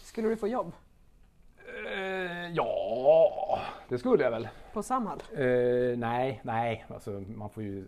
Skulle 0.03 0.27
du 0.29 0.35
få 0.37 0.47
jobb 0.47 0.71
Eh, 1.95 2.47
ja, 2.53 3.59
det 3.89 3.97
skulle 3.97 4.23
jag 4.23 4.31
väl. 4.31 4.47
På 4.73 4.83
Samhall? 4.83 5.19
Eh, 5.33 5.97
nej, 5.97 6.41
nej, 6.43 6.85
alltså 6.87 7.23
man 7.27 7.49
får 7.49 7.63
ju, 7.63 7.85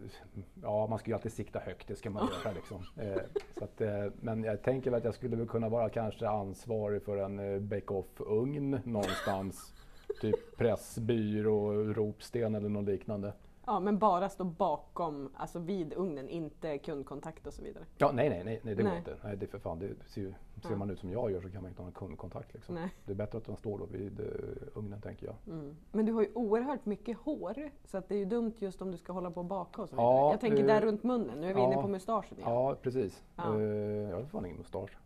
ja 0.61 0.87
man 0.87 0.99
ska 0.99 1.11
ju 1.11 1.15
alltid 1.15 1.33
sikta 1.33 1.59
högt, 1.59 1.87
det 1.87 1.95
ska 1.95 2.09
man 2.09 2.29
göra 2.43 2.53
liksom. 2.55 2.85
Eh, 2.97 3.21
så 3.57 3.63
att, 3.63 3.81
eh, 3.81 4.05
men 4.21 4.43
jag 4.43 4.61
tänker 4.61 4.91
väl 4.91 4.97
att 4.97 5.05
jag 5.05 5.15
skulle 5.15 5.45
kunna 5.45 5.69
vara 5.69 5.89
kanske 5.89 6.27
ansvarig 6.29 7.03
för 7.03 7.17
en 7.17 7.39
eh, 7.39 7.59
bake-off-ugn 7.59 8.79
någonstans. 8.83 9.73
typ 10.21 10.57
Pressbyrå, 10.57 11.73
Ropsten 11.73 12.55
eller 12.55 12.69
något 12.69 12.85
liknande. 12.85 13.33
Ja, 13.65 13.79
men 13.79 13.97
bara 13.99 14.29
stå 14.29 14.43
bakom, 14.43 15.29
alltså 15.35 15.59
vid 15.59 15.93
ugnen, 15.93 16.29
inte 16.29 16.77
kundkontakt 16.77 17.47
och 17.47 17.53
så 17.53 17.63
vidare. 17.63 17.83
Ja, 17.97 18.11
nej, 18.13 18.29
nej, 18.29 18.43
nej, 18.43 18.61
nej 18.63 18.75
det 18.75 18.83
går 18.83 18.95
inte. 18.95 19.17
Nej, 19.23 19.37
det 19.37 19.47
för 19.47 19.59
fan, 19.59 19.79
det 19.79 19.89
ser, 20.07 20.21
ju- 20.21 20.33
ser 20.61 20.69
Ja. 20.69 20.75
man 20.75 20.89
ut 20.89 20.99
som 20.99 21.11
jag 21.11 21.31
gör 21.31 21.41
så 21.41 21.49
kan 21.49 21.61
man 21.61 21.69
inte 21.69 21.81
ha 21.81 21.85
någon 21.85 21.93
kundkontakt 21.93 22.53
liksom. 22.53 22.75
Nej. 22.75 22.89
Det 23.05 23.11
är 23.11 23.15
bättre 23.15 23.37
att 23.37 23.47
man 23.47 23.57
står 23.57 23.77
då 23.77 23.85
vid 23.85 24.19
eh, 24.19 24.25
ugnen 24.73 25.01
tänker 25.01 25.25
jag. 25.25 25.35
Mm. 25.47 25.75
Men 25.91 26.05
du 26.05 26.13
har 26.13 26.21
ju 26.21 26.29
oerhört 26.33 26.85
mycket 26.85 27.17
hår, 27.17 27.71
så 27.85 27.97
att 27.97 28.09
det 28.09 28.15
är 28.15 28.19
ju 28.19 28.25
dumt 28.25 28.53
just 28.59 28.81
om 28.81 28.91
du 28.91 28.97
ska 28.97 29.13
hålla 29.13 29.31
på 29.31 29.39
och 29.39 29.45
baka 29.45 29.81
och 29.81 29.89
så 29.89 29.95
vidare. 29.95 30.07
Ja, 30.07 30.31
jag 30.31 30.39
tänker 30.41 30.59
eh, 30.59 30.65
där 30.65 30.81
runt 30.81 31.03
munnen, 31.03 31.41
nu 31.41 31.49
är 31.49 31.53
vi 31.53 31.61
inne 31.61 31.73
ja. 31.73 31.81
på 31.81 31.87
mustaschen 31.87 32.37
igen. 32.37 32.49
Ja, 32.51 32.75
precis. 32.81 33.23
Ja. 33.35 33.55
Eh, 33.59 33.61
jag 34.09 34.15
har 34.15 34.23
fan 34.25 34.45
ingen 34.45 34.57
mustasch. 34.57 34.97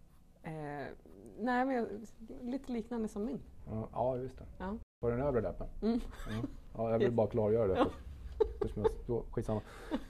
Eh, 0.43 0.52
nej, 1.39 1.65
men 1.65 1.76
jag, 1.76 1.88
lite 2.41 2.72
liknande 2.72 3.08
som 3.08 3.26
min. 3.26 3.39
Ja, 3.93 4.17
just 4.17 4.38
det. 4.38 4.46
Ja. 4.58 4.78
På 5.00 5.10
den 5.10 5.22
övre 5.22 5.41
läppen? 5.41 5.67
Mm. 5.82 6.00
Ja. 6.30 6.48
ja, 6.78 6.91
jag 6.91 7.00
vill 7.00 7.12
bara 7.12 7.28
klargöra 7.28 7.67
det. 7.67 7.86
Skitsamma. 9.32 9.62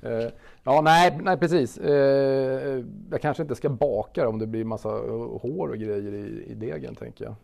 Eh, 0.01 0.29
ja, 0.63 0.81
nej, 0.81 1.19
nej 1.21 1.37
precis. 1.37 1.77
Eh, 1.77 2.83
jag 3.11 3.21
kanske 3.21 3.43
inte 3.43 3.55
ska 3.55 3.69
baka 3.69 4.29
om 4.29 4.39
det 4.39 4.47
blir 4.47 4.65
massa 4.65 4.89
eh, 4.89 5.39
hår 5.41 5.69
och 5.69 5.77
grejer 5.77 6.13
i, 6.13 6.45
i 6.47 6.53
degen 6.53 6.95
tänker 6.95 7.25
jag. 7.25 7.35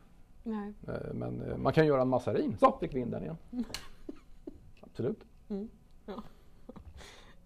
Nej. 0.43 0.74
Eh, 0.88 1.13
men 1.13 1.41
eh, 1.41 1.58
man 1.58 1.74
kan 1.74 1.88
göra 1.88 2.02
en 2.02 2.08
massarin. 2.08 2.58
Så 2.60 2.78
fick 2.80 2.96
vi 2.96 3.00
in 3.00 3.12
den 3.12 3.24
igen. 3.24 3.38
Absolut. 4.82 5.24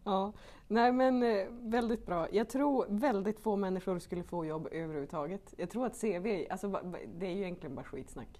Ja, 0.04 0.34
nej 0.68 0.92
men 0.92 1.24
eh, 1.24 1.46
väldigt 1.50 2.06
bra. 2.06 2.28
Jag 2.32 2.50
tror 2.50 2.86
väldigt 2.90 3.40
få 3.40 3.56
människor 3.56 4.00
skulle 4.00 4.24
få 4.24 4.46
jobb 4.46 4.68
överhuvudtaget. 4.72 5.54
Jag 5.58 5.70
tror 5.70 5.86
att 5.86 6.02
CV, 6.02 6.46
alltså 6.50 6.80
det 7.16 7.26
är 7.26 7.32
ju 7.32 7.42
egentligen 7.42 7.76
bara 7.76 7.86
skitsnack. 7.86 8.40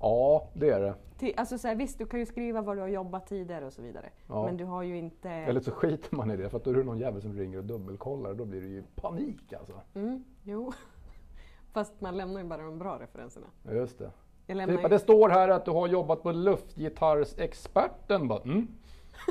Ja, 0.00 0.48
det 0.54 0.70
är 0.70 0.80
det. 0.80 0.94
Ti- 1.18 1.34
Alltså 1.36 1.58
så 1.58 1.68
här, 1.68 1.74
visst, 1.74 1.98
du 1.98 2.06
kan 2.06 2.20
ju 2.20 2.26
skriva 2.26 2.62
var 2.62 2.74
du 2.74 2.80
har 2.80 2.88
jobbat 2.88 3.26
tidigare 3.26 3.66
och 3.66 3.72
så 3.72 3.82
vidare. 3.82 4.10
Ja. 4.28 4.44
Men 4.44 4.56
du 4.56 4.64
har 4.64 4.82
ju 4.82 4.96
inte... 4.98 5.30
Eller 5.30 5.60
så 5.60 5.70
skiter 5.70 6.16
man 6.16 6.30
i 6.30 6.36
det 6.36 6.50
för 6.50 6.56
att 6.56 6.64
då 6.64 6.70
är 6.70 6.74
det 6.74 6.84
någon 6.84 6.98
jävel 6.98 7.22
som 7.22 7.32
ringer 7.32 7.58
och 7.58 7.64
dubbelkollar 7.64 8.30
och 8.30 8.36
då 8.36 8.44
blir 8.44 8.60
det 8.60 8.66
ju 8.68 8.82
panik 8.94 9.52
alltså. 9.52 9.80
Mm, 9.94 10.24
jo. 10.42 10.72
Fast 11.72 12.00
man 12.00 12.16
lämnar 12.16 12.40
ju 12.40 12.46
bara 12.46 12.62
de 12.62 12.78
bra 12.78 12.98
referenserna. 13.00 13.46
Just 13.70 13.98
det. 13.98 14.10
Typ 14.46 14.82
ju... 14.82 14.88
det 14.88 14.98
står 14.98 15.28
här 15.28 15.48
att 15.48 15.64
du 15.64 15.70
har 15.70 15.88
jobbat 15.88 16.22
på 16.22 16.32
luftgitarrsexperten. 16.32 18.28
Bara, 18.28 18.42
mm. 18.42 18.68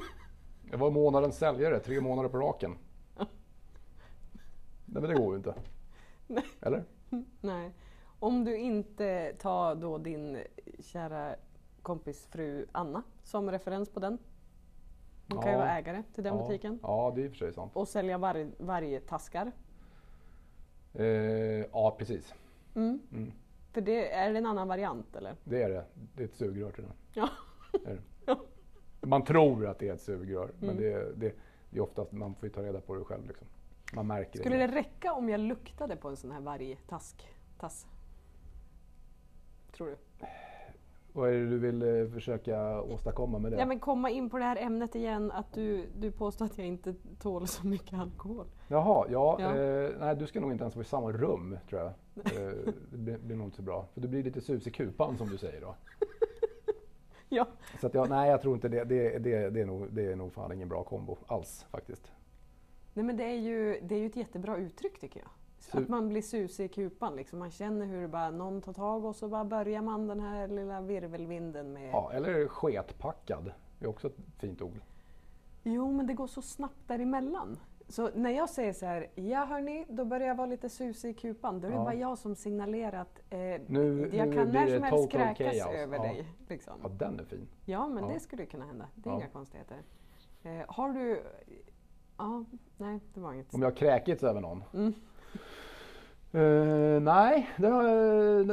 Jag 0.71 0.77
var 0.77 0.91
månadens 0.91 1.38
säljare, 1.38 1.80
tre 1.80 2.01
månader 2.01 2.30
på 2.30 2.38
raken. 2.38 2.77
Nej 4.86 5.01
men 5.01 5.10
det 5.10 5.15
går 5.15 5.32
ju 5.34 5.38
inte. 5.38 5.53
Eller? 6.62 6.84
Nej. 7.41 7.71
Om 8.19 8.43
du 8.45 8.58
inte 8.58 9.34
tar 9.39 9.75
då 9.75 9.97
din 9.97 10.38
kära 10.80 11.36
kompis 11.82 12.25
fru 12.25 12.65
Anna 12.71 13.03
som 13.23 13.51
referens 13.51 13.89
på 13.89 13.99
den. 13.99 14.17
Hon 15.30 15.41
kan 15.41 15.51
ju 15.51 15.58
Ja. 15.58 15.63
vara 15.63 15.77
ägare 15.77 16.03
till 16.13 16.23
den 16.23 16.36
ja. 16.38 16.43
butiken. 16.47 16.80
Ja, 16.84 17.12
det 17.15 17.21
är 17.21 17.25
i 17.25 17.27
och 17.27 17.32
för 17.32 17.38
sig 17.38 17.53
sant. 17.53 17.71
Och 17.75 17.88
sälja 17.88 18.17
varg, 18.17 18.51
vargtaskar. 18.58 19.51
Eh, 20.93 21.06
ja, 21.71 21.95
precis. 21.99 22.34
Mm. 22.75 22.99
Mm. 23.12 23.32
För 23.71 23.82
det 23.82 24.12
är 24.13 24.32
det 24.32 24.38
en 24.38 24.45
annan 24.45 24.67
variant 24.67 25.15
eller? 25.15 25.36
Det 25.43 25.63
är 25.63 25.69
det. 25.69 25.86
Det 26.15 26.23
är 26.23 26.27
ett 26.27 26.36
sugrör 26.36 26.71
till 26.71 26.84
den. 26.84 26.93
Ja. 27.13 27.30
Det. 27.86 27.97
Ja. 28.25 28.39
Man 29.01 29.23
tror 29.23 29.67
att 29.67 29.80
det 29.80 29.89
är 29.89 29.93
ett 29.93 30.01
sugrör, 30.01 30.51
men 30.60 30.69
Mm. 30.69 30.82
det, 30.84 30.91
är, 30.93 31.13
det, 31.15 31.36
det 31.69 31.77
är 31.77 31.82
oftast, 31.82 32.12
man 32.12 32.36
får 32.36 32.49
ju 32.49 32.53
ta 32.53 32.62
reda 32.63 32.82
på 32.82 32.95
det 32.95 33.03
själv. 33.03 33.27
Liksom. 33.27 33.47
Man 33.93 34.08
märker 34.08 34.39
Skulle 34.39 34.58
det. 34.58 34.67
det 34.67 34.75
räcka 34.75 35.13
om 35.13 35.30
jag 35.30 35.39
luktade 35.39 35.95
på 35.95 36.08
en 36.10 36.17
sån 36.17 36.32
här 36.32 36.41
vargtask? 36.41 37.27
Tass? 37.60 37.88
Tror 39.78 39.88
du? 39.88 39.98
Vad 41.13 41.30
är 41.30 41.34
det 41.34 41.50
du 41.50 41.58
vill 41.58 41.82
eh, 41.82 42.08
försöka 42.13 42.82
åstadkomma 42.82 43.40
med 43.40 43.52
det? 43.52 43.58
Ja 43.58 43.66
men 43.66 43.80
komma 43.80 44.10
in 44.10 44.30
på 44.30 44.38
det 44.38 44.44
här 44.44 44.56
ämnet 44.56 44.96
igen 44.96 45.32
att 45.32 45.54
du, 45.54 45.86
du 45.98 46.12
påstår 46.12 46.46
att 46.46 46.58
jag 46.58 46.68
inte 46.68 46.96
tål 47.20 47.48
så 47.48 47.68
mycket 47.68 48.00
alkohol. 48.00 48.46
Jaha, 48.68 49.06
ja. 49.10 49.38
Ja. 49.40 49.56
Eh, 49.56 49.92
nej, 50.00 50.16
du 50.16 50.28
ska 50.28 50.40
nog 50.40 50.52
inte 50.52 50.63
ens 50.63 50.76
vara 50.76 50.84
i 50.84 50.88
samma 50.88 51.12
rum 51.12 51.58
tror 51.70 51.82
jag. 51.82 51.92
Eh, 52.18 52.74
det 52.92 52.98
blir, 52.98 53.18
blir 53.18 53.36
nog 53.36 53.48
inte 53.48 53.58
så 53.58 53.62
bra. 53.63 53.88
För 53.94 54.02
du 54.02 54.08
blir 54.08 54.24
lite 54.24 54.42
sus 54.42 54.68
i 54.68 54.72
kupan 54.72 55.18
som 55.18 55.30
du 55.30 55.38
säger 55.38 55.62
då. 55.62 55.76
Ja. 57.30 57.48
Så 57.82 57.88
att 57.88 57.94
jag, 57.94 58.10
nej, 58.10 58.30
jag 58.30 58.42
tror 58.42 58.56
inte 58.56 58.70
det. 58.70 58.84
Det, 58.84 59.20
det, 59.20 59.50
det, 59.50 59.62
är 59.62 59.66
nog, 59.66 59.88
det 59.92 60.12
är 60.12 60.16
nog 60.16 60.34
fan 60.34 60.52
ingen 60.52 60.70
bra 60.70 60.84
kombo 60.84 61.18
alls 61.28 61.66
faktiskt. 61.72 62.12
Nej 62.94 63.06
men 63.06 63.18
det 63.18 63.24
är 63.24 63.38
ju, 63.38 63.80
det 63.82 63.96
är 63.96 64.00
ju 64.00 64.06
ett 64.06 64.16
jättebra 64.16 64.58
uttryck 64.58 65.00
tycker 65.00 65.20
jag. 65.20 65.30
Su- 65.60 65.78
Att 65.84 65.89
man 65.89 66.10
blir 66.10 66.22
susig 66.22 66.65
i 66.65 66.67
kupan 66.67 67.15
liksom. 67.15 67.39
Man 67.39 67.52
känner 67.52 67.86
hur 67.86 68.02
det 68.02 68.08
bara, 68.08 68.30
någon 68.32 68.62
tar 68.62 68.74
tag 68.74 69.06
och 69.06 69.15
så 69.15 69.28
bara 69.28 69.46
börjar 69.46 69.82
man 69.82 70.08
den 70.08 70.20
här 70.20 70.48
lilla 70.48 70.82
virvelvinden 70.82 71.74
med... 71.74 71.89
Ja, 71.91 72.12
eller 72.13 72.48
sketpackad. 72.48 73.52
Det 73.80 73.86
är 73.86 73.89
också 73.89 74.08
ett 74.08 74.17
fint 74.38 74.62
ord. 74.62 74.80
Jo 75.63 75.91
men 75.91 76.08
det 76.08 76.13
går 76.13 76.28
så 76.28 76.41
snabbt 76.41 76.88
däremellan. 76.88 77.60
Så 77.89 78.10
när 78.15 78.30
jag 78.30 78.50
säger 78.50 78.74
så 78.74 78.86
här, 78.86 79.08
ja 79.15 79.46
hörni, 79.46 79.86
då 79.89 80.06
börjar 80.06 80.28
jag 80.28 80.36
vara 80.36 80.48
lite 80.48 80.70
susig 80.70 81.10
i 81.10 81.13
kupan. 81.13 81.60
Då 81.62 81.67
är 81.67 81.72
det 81.72 81.78
Ja. 81.78 81.84
bara 81.84 81.93
jag 81.93 82.17
som 82.17 82.36
signalerar 82.36 83.02
att 83.02 83.20
eh, 83.30 83.38
Nu- 83.67 84.10
jag 84.13 84.28
nu 84.28 84.36
kan 84.36 84.48
när 84.50 84.67
som 84.76 84.84
helst 84.84 85.12
kräkas 85.12 85.56
chaos. 85.56 85.76
över 85.76 85.98
Ja. 85.98 86.04
dig. 86.04 86.28
Liksom. 86.50 86.74
Ja, 86.84 86.89
den 86.89 87.20
är 87.20 87.24
fin. 87.24 87.48
Ja, 87.65 87.88
men 87.88 88.04
Ja. 88.04 88.13
det 88.13 88.20
skulle 88.20 88.46
kunna 88.46 88.65
hända. 88.65 88.88
Det 88.96 89.10
är 89.10 89.13
inga 89.13 89.28
konstigheter. 89.28 89.78
Eh, 90.43 90.52
har 90.67 90.89
du... 90.89 91.24
Ja, 92.17 92.43
nej, 92.78 93.00
det 93.13 93.20
var 93.20 93.34
inget. 93.34 93.54
Om 93.54 93.62
jag 93.62 93.70
har 93.72 93.76
kräkits 93.76 94.24
över 94.24 94.41
någon? 94.41 94.63
Mm. 94.74 94.93
Eh, 96.32 97.02
nej, 97.02 97.50
det 97.58 97.68
har, 97.68 97.84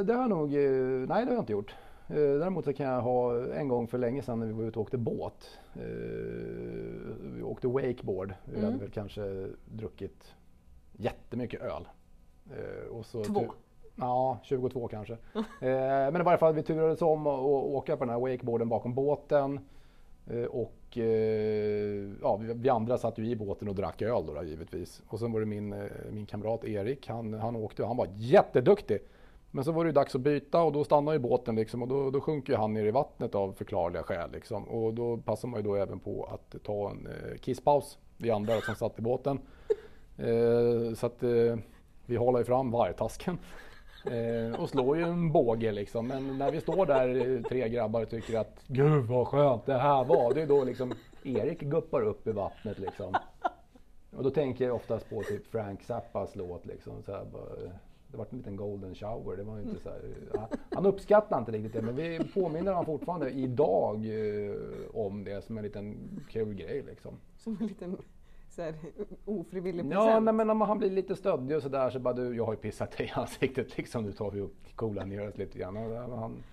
det 0.03 0.13
har 0.13 0.21
jag 0.21 0.29
nog 0.29 0.53
eh, 0.55 0.71
nej, 1.07 1.07
det 1.07 1.13
har 1.13 1.33
jag 1.33 1.39
inte 1.41 1.51
gjort. 1.51 1.75
Eh, 2.07 2.15
däremot 2.15 2.65
så 2.65 2.73
kan 2.73 2.85
jag 2.85 3.01
ha 3.01 3.45
en 3.53 3.67
gång 3.67 3.87
för 3.87 3.97
länge 3.97 4.21
sedan 4.21 4.39
när 4.39 4.45
vi 4.47 4.53
var 4.53 4.63
ute 4.63 4.79
och 4.79 4.83
åkte 4.83 4.97
båt. 4.97 5.57
Eh, 5.75 5.81
vi 7.35 7.43
åkte 7.43 7.67
wakeboard. 7.67 8.33
Vi 8.45 8.51
Mm. 8.57 8.65
hade 8.65 8.77
väl 8.77 8.89
kanske 8.91 9.47
druckit 9.65 10.33
jättemycket 10.93 11.61
öl. 11.61 11.87
Och 12.91 13.05
så 13.05 13.23
Två. 13.23 13.45
Ja, 13.95 14.39
22 14.43 14.87
kanske. 14.87 15.17
men 15.59 16.21
i 16.21 16.23
varje 16.23 16.37
fall 16.37 16.53
vi 16.53 16.63
turades 16.63 17.01
om 17.01 17.27
att 17.27 17.33
att 17.39 17.45
åka 17.45 17.97
på 17.97 18.05
den 18.05 18.13
här 18.13 18.19
wakeboarden 18.19 18.69
bakom 18.69 18.93
båten. 18.93 19.59
Eh, 20.27 20.43
och 20.43 20.97
eh, 20.97 22.09
ja, 22.21 22.39
vi, 22.41 22.69
andra 22.69 22.97
satt 22.97 23.17
ju 23.17 23.29
i 23.29 23.35
båten 23.35 23.67
och 23.67 23.75
drack 23.75 24.01
öl 24.01 24.25
då, 24.25 24.33
då 24.33 24.43
givetvis. 24.43 25.01
Och 25.07 25.19
sen 25.19 25.31
var 25.31 25.39
det 25.39 25.45
min, 25.45 25.73
eh, 25.73 25.79
min 26.11 26.25
kamrat 26.25 26.65
Erik, 26.65 27.07
han, 27.07 27.33
han 27.33 27.55
åkte 27.55 27.81
och 27.81 27.87
han 27.87 27.97
var 27.97 28.07
jätteduktig. 28.15 28.99
Men 29.51 29.63
så 29.63 29.71
var 29.71 29.85
det 29.85 29.91
dags 29.91 30.15
att 30.15 30.21
byta 30.21 30.61
och 30.61 30.71
då 30.71 30.83
stannade 30.83 31.17
ju 31.17 31.21
båten 31.21 31.55
liksom 31.55 31.81
och 31.81 31.87
då, 31.87 32.11
då 32.11 32.21
sjunker 32.21 32.53
ju 32.53 32.59
han 32.59 32.73
ner 32.73 32.85
i 32.85 32.91
vattnet 32.91 33.35
av 33.35 33.53
förklarliga 33.53 34.03
skäl. 34.03 34.31
Liksom. 34.31 34.63
Och 34.63 34.93
då 34.93 35.17
passar 35.17 35.47
man 35.47 35.59
ju 35.59 35.63
då 35.63 35.75
även 35.75 35.99
på 35.99 36.29
att 36.33 36.63
ta 36.63 36.89
en 36.89 37.07
kisspaus, 37.39 37.97
vi 38.17 38.31
andra 38.31 38.61
som 38.61 38.75
satt 38.75 38.99
i 38.99 39.01
båten. 39.01 39.39
Så 40.95 41.05
att 41.05 41.23
vi 42.05 42.15
håller 42.15 42.39
ju 42.39 42.45
fram 42.45 42.71
vargtasken. 42.71 43.37
Eh, 44.11 44.61
och 44.61 44.69
slår 44.69 44.97
ju 44.97 45.03
en 45.03 45.31
båge 45.31 45.71
liksom. 45.71 46.07
Men 46.07 46.37
när 46.37 46.51
vi 46.51 46.61
står 46.61 46.85
där 46.85 47.35
eh, 47.35 47.41
tre 47.41 47.69
grabbar 47.69 48.01
och 48.01 48.09
tycker 48.09 48.39
att 48.39 48.63
Gud 48.67 49.05
vad 49.05 49.27
skönt 49.27 49.65
det 49.65 49.77
här 49.77 50.03
var. 50.03 50.33
Det 50.33 50.41
är 50.41 50.47
då 50.47 50.63
liksom 50.63 50.93
Erik 51.23 51.61
guppar 51.61 52.01
upp 52.01 52.27
i 52.27 52.31
vattnet 52.31 52.79
liksom. 52.79 53.15
Och 54.15 54.23
då 54.23 54.29
tänker 54.29 54.65
jag 54.65 54.75
oftast 54.75 55.09
på 55.09 55.23
typ 55.23 55.47
Frank 55.47 55.83
Zappas 55.83 56.35
låt 56.35 56.65
liksom. 56.65 57.03
Så 57.03 57.11
här, 57.11 57.25
bara, 57.25 57.63
eh, 57.65 57.71
det 58.07 58.17
var 58.17 58.27
en 58.29 58.37
liten 58.37 58.55
golden 58.55 58.95
shower. 58.95 59.37
Det 59.37 59.43
var 59.43 59.59
inte 59.59 59.79
så 59.79 59.89
här, 59.89 60.01
eh, 60.33 60.41
han 60.71 60.85
uppskattar 60.85 61.39
inte 61.39 61.51
riktigt 61.51 61.73
det 61.73 61.81
men 61.81 61.95
vi 61.95 62.19
påminner 62.33 62.71
honom 62.71 62.85
fortfarande 62.85 63.29
idag 63.29 63.95
eh, 63.95 64.55
om 64.93 65.23
det 65.23 65.45
som 65.45 65.57
en 65.57 65.63
liten 65.63 65.97
kul 66.29 66.53
grej 66.53 66.83
liksom. 66.87 67.11
Som 67.37 67.57
en 67.61 67.67
liten 67.67 67.97
så 68.55 68.61
här, 68.61 68.75
ofrivillig 69.25 69.85
present. 69.85 70.09
Ja, 70.09 70.19
nej, 70.19 70.33
men 70.33 70.49
om 70.49 70.61
han 70.61 70.77
blir 70.77 70.89
lite 70.89 71.15
stöddig 71.15 71.57
och 71.57 71.63
sådär 71.63 71.89
så 71.89 71.99
bara 71.99 72.13
du, 72.13 72.35
jag 72.35 72.45
har 72.45 72.53
ju 72.53 72.59
pissat 72.59 72.97
dig 72.97 73.07
i 73.07 73.11
ansiktet 73.11 73.77
liksom. 73.77 74.03
Nu 74.03 74.11
tar 74.11 74.31
vi 74.31 74.41
upp 74.41 74.75
coola 74.75 75.05
ner 75.05 75.27
oss 75.27 75.37
lite 75.37 75.59
grann. 75.59 75.77
Och 75.77 76.17
han, 76.19 76.43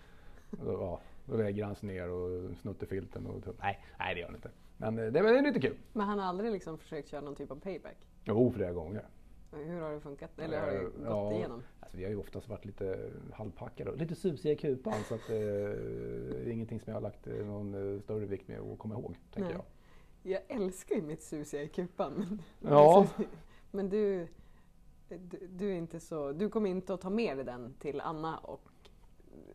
då, 0.51 0.73
ja, 0.73 1.01
då 1.27 1.37
lägger 1.37 1.65
han 1.65 1.75
sig 1.75 1.89
ner 1.89 2.11
och 2.11 2.57
snuttar 2.57 2.87
filten 2.87 3.27
och 3.27 3.55
nej, 3.61 3.85
nej 3.99 4.15
det 4.15 4.21
gör 4.21 4.27
han 4.27 4.37
inte. 4.37 4.51
Men 4.77 4.99
eh, 4.99 5.13
det 5.13 5.19
är 5.19 5.23
väl 5.23 5.45
lite 5.45 5.61
kul. 5.61 5.77
Men 5.93 6.07
han 6.07 6.19
har 6.19 6.27
aldrig 6.27 6.53
liksom 6.53 6.79
försökt 6.79 7.09
köra 7.09 7.21
någon 7.21 7.35
typ 7.35 7.51
av 7.51 7.57
payback? 7.61 7.97
Jo, 8.25 8.53
flera 8.53 8.73
gånger. 8.73 9.05
Hur 9.53 9.81
har 9.81 9.93
det 9.93 10.01
funkat? 10.01 10.39
Eller 10.39 10.61
har 10.61 10.67
det 10.67 10.79
gått 10.79 10.93
Ja, 11.05 11.33
igenom? 11.33 11.63
Alltså, 11.81 11.97
vi 11.97 12.05
har 12.05 12.11
ju 12.11 12.17
oftast 12.17 12.49
varit 12.49 12.65
lite 12.65 13.11
halvpackade 13.33 13.91
och 13.91 13.97
lite 13.97 14.15
susiga 14.15 14.53
i 14.53 14.57
kupan 14.57 14.95
så 15.09 15.15
att, 15.15 15.31
eh, 15.31 15.37
det 15.37 16.47
är 16.47 16.51
ingenting 16.51 16.81
som 16.81 16.91
jag 16.91 16.97
har 16.97 17.03
lagt 17.03 17.27
eh, 17.27 17.35
någon 17.35 17.95
eh, 17.95 18.01
större 18.01 18.27
vikt 18.27 18.49
med 18.49 18.61
att 18.61 18.79
komma 18.79 18.95
ihåg, 18.95 19.17
tänker 19.35 19.49
Nej. 19.49 19.53
jag. 19.53 19.65
Jag 20.23 20.41
älskar 20.49 20.95
ju 20.97 21.03
mitt 21.03 21.23
susiga 21.23 21.63
i 21.63 21.69
kupan. 21.69 22.41
Men, 22.61 22.73
Ja. 22.73 23.07
men 23.71 23.89
du, 23.89 24.29
du, 25.09 25.47
du 25.51 25.71
är 25.73 25.77
inte 25.77 26.01
så... 26.01 26.33
Du 26.33 26.49
kommer 26.49 26.71
inte 26.71 26.95
att 26.95 27.01
ta 27.01 27.11
med 27.11 27.37
dig 27.37 27.45
den 27.45 27.75
till 27.79 28.01
Anna 28.01 28.39
och 28.39 28.69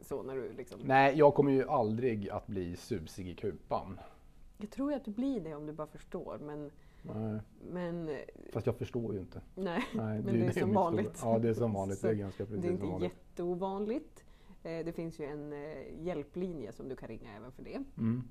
så 0.01 0.23
när 0.23 0.35
du 0.35 0.53
liksom... 0.53 0.79
Nej, 0.83 1.17
jag 1.17 1.33
kommer 1.33 1.51
ju 1.51 1.67
aldrig 1.69 2.29
att 2.29 2.47
bli 2.47 2.75
susig 2.75 3.27
i 3.27 3.35
kupan. 3.35 3.99
Jag 4.57 4.69
tror 4.69 4.91
ju 4.91 4.97
att 4.97 5.05
du 5.05 5.11
blir 5.11 5.41
det 5.41 5.55
om 5.55 5.65
du 5.65 5.73
bara 5.73 5.87
förstår 5.87 6.37
men... 6.41 6.71
Nej, 7.01 7.39
Men 7.71 8.17
fast 8.53 8.65
jag 8.65 8.75
förstår 8.75 9.13
ju 9.13 9.19
inte. 9.19 9.41
nej, 9.55 9.83
Nej, 9.93 10.21
men 10.23 10.39
det 10.39 10.45
är 10.45 10.51
som 10.51 10.73
vanligt. 10.73 11.17
Stora. 11.17 11.33
Ja, 11.33 11.39
det 11.39 11.49
är 11.49 11.53
som 11.53 11.73
vanligt. 11.73 12.01
Det 12.01 12.09
är 12.09 12.13
ganska 12.13 12.45
precis 12.45 12.61
det 12.61 12.67
är 12.67 12.71
inte 12.71 12.85
vanligt. 12.85 13.11
jätteovanligt. 13.13 14.23
Eh, 14.63 14.85
Det 14.85 14.93
finns 14.93 15.19
ju 15.19 15.25
en 15.25 15.53
eh, 15.53 16.03
hjälplinje 16.05 16.71
som 16.71 16.89
du 16.89 16.95
kan 16.95 17.07
ringa 17.07 17.35
även 17.35 17.51
för 17.51 17.63
det. 17.63 17.83
Mm. 17.97 18.23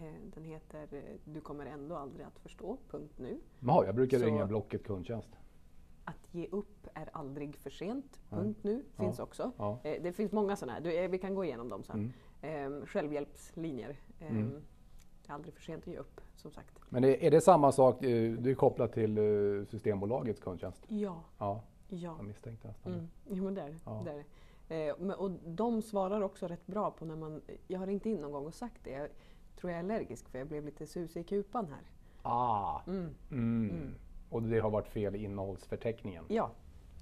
Eh, 0.00 0.12
Den 0.34 0.44
heter 0.44 0.88
eh, 0.92 1.02
Du 1.24 1.40
kommer 1.40 1.66
ändå 1.66 1.96
aldrig 1.96 2.26
att 2.26 2.38
förstå, 2.38 2.76
punkt 2.90 3.14
nu. 3.18 3.40
Jaha, 3.60 3.86
jag 3.86 3.94
brukar 3.94 4.18
Så- 4.18 4.24
ringa 4.24 4.46
Blocket 4.46 4.84
kundtjänst. 4.84 5.28
Att 6.04 6.28
ge 6.34 6.46
upp 6.50 6.86
är 6.94 7.08
aldrig 7.12 7.56
för 7.56 7.70
sent, 7.70 8.20
punkt 8.30 8.58
nu, 8.62 8.84
Ja. 8.96 9.02
finns 9.02 9.18
också. 9.18 9.52
Ja. 9.56 9.78
Eh, 9.84 10.02
Det 10.02 10.12
finns 10.12 10.32
många 10.32 10.56
sådana 10.56 10.72
här, 10.72 10.80
Du, 10.80 11.08
vi 11.08 11.18
kan 11.18 11.34
gå 11.34 11.44
igenom 11.44 11.68
dem 11.68 11.82
sen. 11.84 12.12
Mm. 12.42 12.80
Eh, 12.80 12.86
Självhjälpslinjer. 12.86 13.96
Eh, 14.20 14.30
Mm. 14.30 14.50
Det 15.26 15.30
är 15.30 15.34
aldrig 15.34 15.54
för 15.54 15.62
sent 15.62 15.82
att 15.82 15.92
ge 15.92 15.98
upp, 15.98 16.20
som 16.36 16.50
sagt. 16.50 16.78
Men 16.88 17.04
är, 17.04 17.30
det 17.30 17.40
samma 17.40 17.72
sak, 17.72 17.96
det 18.00 18.50
är 18.50 18.54
kopplat 18.54 18.92
till 18.92 19.18
Systembolagets 19.70 20.40
kundtjänst? 20.40 20.84
Ja, 20.88 21.22
Ja, 21.38 21.62
ja. 21.88 22.14
jag 22.18 22.26
misstänkte 22.26 22.68
nästan 22.68 22.92
Mm. 22.92 23.08
Jo, 23.28 23.44
men 23.44 23.54
där, 23.54 23.78
Ja. 23.84 24.04
där. 24.04 24.24
Eh, 24.88 25.12
och 25.12 25.30
de 25.30 25.82
svarar 25.82 26.20
också 26.20 26.46
rätt 26.48 26.66
bra 26.66 26.90
på 26.90 27.04
när 27.04 27.16
man... 27.16 27.42
Jag 27.66 27.78
har 27.78 27.86
ringt 27.86 28.06
in 28.06 28.16
någon 28.16 28.32
gång 28.32 28.46
och 28.46 28.54
sagt 28.54 28.84
det. 28.84 29.08
Tror 29.56 29.70
jag 29.72 29.78
är 29.80 29.84
allergisk 29.84 30.28
för 30.28 30.38
jag 30.38 30.48
blev 30.48 30.64
lite 30.64 30.86
susig 30.86 31.20
i 31.20 31.24
kupan 31.24 31.66
här. 31.70 31.82
Ah, 32.22 32.80
Mm. 32.86 33.14
mm. 33.30 33.94
Och 34.30 34.42
det 34.42 34.58
har 34.58 34.70
varit 34.70 34.88
fel 34.88 35.16
i 35.16 35.24
innehållsförteckningen? 35.24 36.24
Ja, 36.28 36.50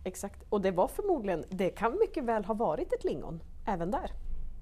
exakt. 0.04 0.42
Och 0.48 0.60
det 0.60 0.70
var 0.70 0.88
förmodligen, 0.88 1.44
det 1.48 1.70
kan 1.70 1.98
mycket 2.00 2.24
väl 2.24 2.44
ha 2.44 2.54
varit 2.54 2.92
ett 2.92 3.04
lingon 3.04 3.42
även 3.66 3.90
där. 3.90 4.10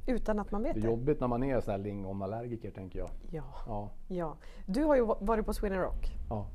Utan 0.07 0.39
att 0.39 0.51
man 0.51 0.63
vet 0.63 0.75
Det 0.75 0.81
det. 0.81 0.87
är 0.87 0.91
jobbigt 0.91 1.21
när 1.21 1.29
man 1.29 1.43
är 1.43 1.61
sån 1.61 1.71
här 1.73 1.79
lingonallergiker 1.79 2.71
tänker 2.71 2.99
jag. 2.99 3.11
Ja, 3.31 3.45
Ja, 3.67 3.91
ja. 4.09 4.37
Du 4.67 4.85
har 4.85 4.97
ju 4.97 5.05
va- 5.05 5.19
varit 5.21 5.47
på 5.47 5.53
Sweden 5.55 5.79
Rock. 5.81 6.17
ja, 6.29 6.47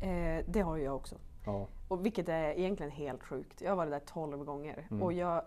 Eh, 0.00 0.44
det 0.48 0.60
har 0.60 0.76
ju 0.76 0.82
jag 0.84 0.96
också. 0.96 1.16
ja. 1.44 1.66
Och 1.88 2.06
vilket 2.06 2.28
är 2.28 2.58
egentligen 2.58 2.92
helt 2.92 3.22
sjukt. 3.22 3.60
Jag 3.60 3.70
har 3.70 3.76
varit 3.76 3.90
där 3.92 4.00
12 4.06 4.44
gånger. 4.44 4.86
Mm. 4.90 5.02
Och 5.02 5.12
jag, 5.12 5.42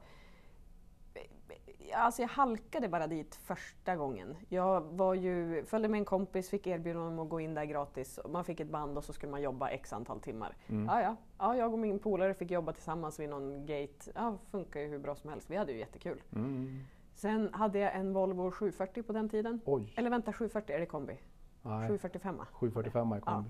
alltså 1.94 2.22
jag 2.22 2.30
halkade 2.30 2.90
bara 2.90 3.08
dit 3.08 3.36
första 3.36 3.96
gången. 3.96 4.36
Jag 4.50 4.82
var 4.82 5.14
ju, 5.14 5.66
följde 5.66 5.90
med 5.90 6.00
en 6.00 6.06
kompis, 6.06 6.50
fick 6.50 6.68
erbjudande 6.68 7.08
om 7.08 7.20
att 7.20 7.30
gå 7.30 7.40
in 7.40 7.54
där 7.54 7.66
gratis. 7.66 8.20
Man 8.30 8.44
fick 8.46 8.60
ett 8.60 8.70
band 8.70 8.98
och 8.98 9.04
så 9.04 9.14
skulle 9.14 9.32
man 9.32 9.42
jobba 9.42 9.70
x 9.70 9.94
antal 9.94 10.20
timmar. 10.20 10.56
Mm. 10.68 10.86
Ja, 10.86 11.02
ja. 11.02 11.16
ja, 11.40 11.56
jag 11.56 11.74
och 11.74 11.80
min 11.80 12.00
polare 12.00 12.34
fick 12.34 12.52
jobba 12.52 12.74
tillsammans 12.74 13.20
vid 13.20 13.30
någon 13.30 13.66
gate. 13.66 14.12
Ja, 14.16 14.38
funkar 14.52 14.80
ju 14.80 14.88
hur 14.88 15.00
bra 15.00 15.16
som 15.16 15.30
helst. 15.30 15.50
Vi 15.50 15.56
hade 15.56 15.72
ju 15.72 15.80
jättekul. 15.80 16.22
Mm. 16.36 16.80
Sen 17.14 17.54
hade 17.54 17.80
jag 17.80 17.96
en 17.96 18.14
Volvo 18.14 18.52
740 18.52 19.04
på 19.04 19.14
den 19.14 19.30
tiden. 19.30 19.62
Oj, 19.66 19.94
Eller 19.98 20.10
vänta, 20.10 20.34
740, 20.34 20.76
är 20.76 20.80
det 20.80 20.86
kombi? 20.86 21.18
nej. 21.62 21.88
745. 21.88 22.42
745 22.52 23.14
i 23.18 23.22
kombi. 23.22 23.50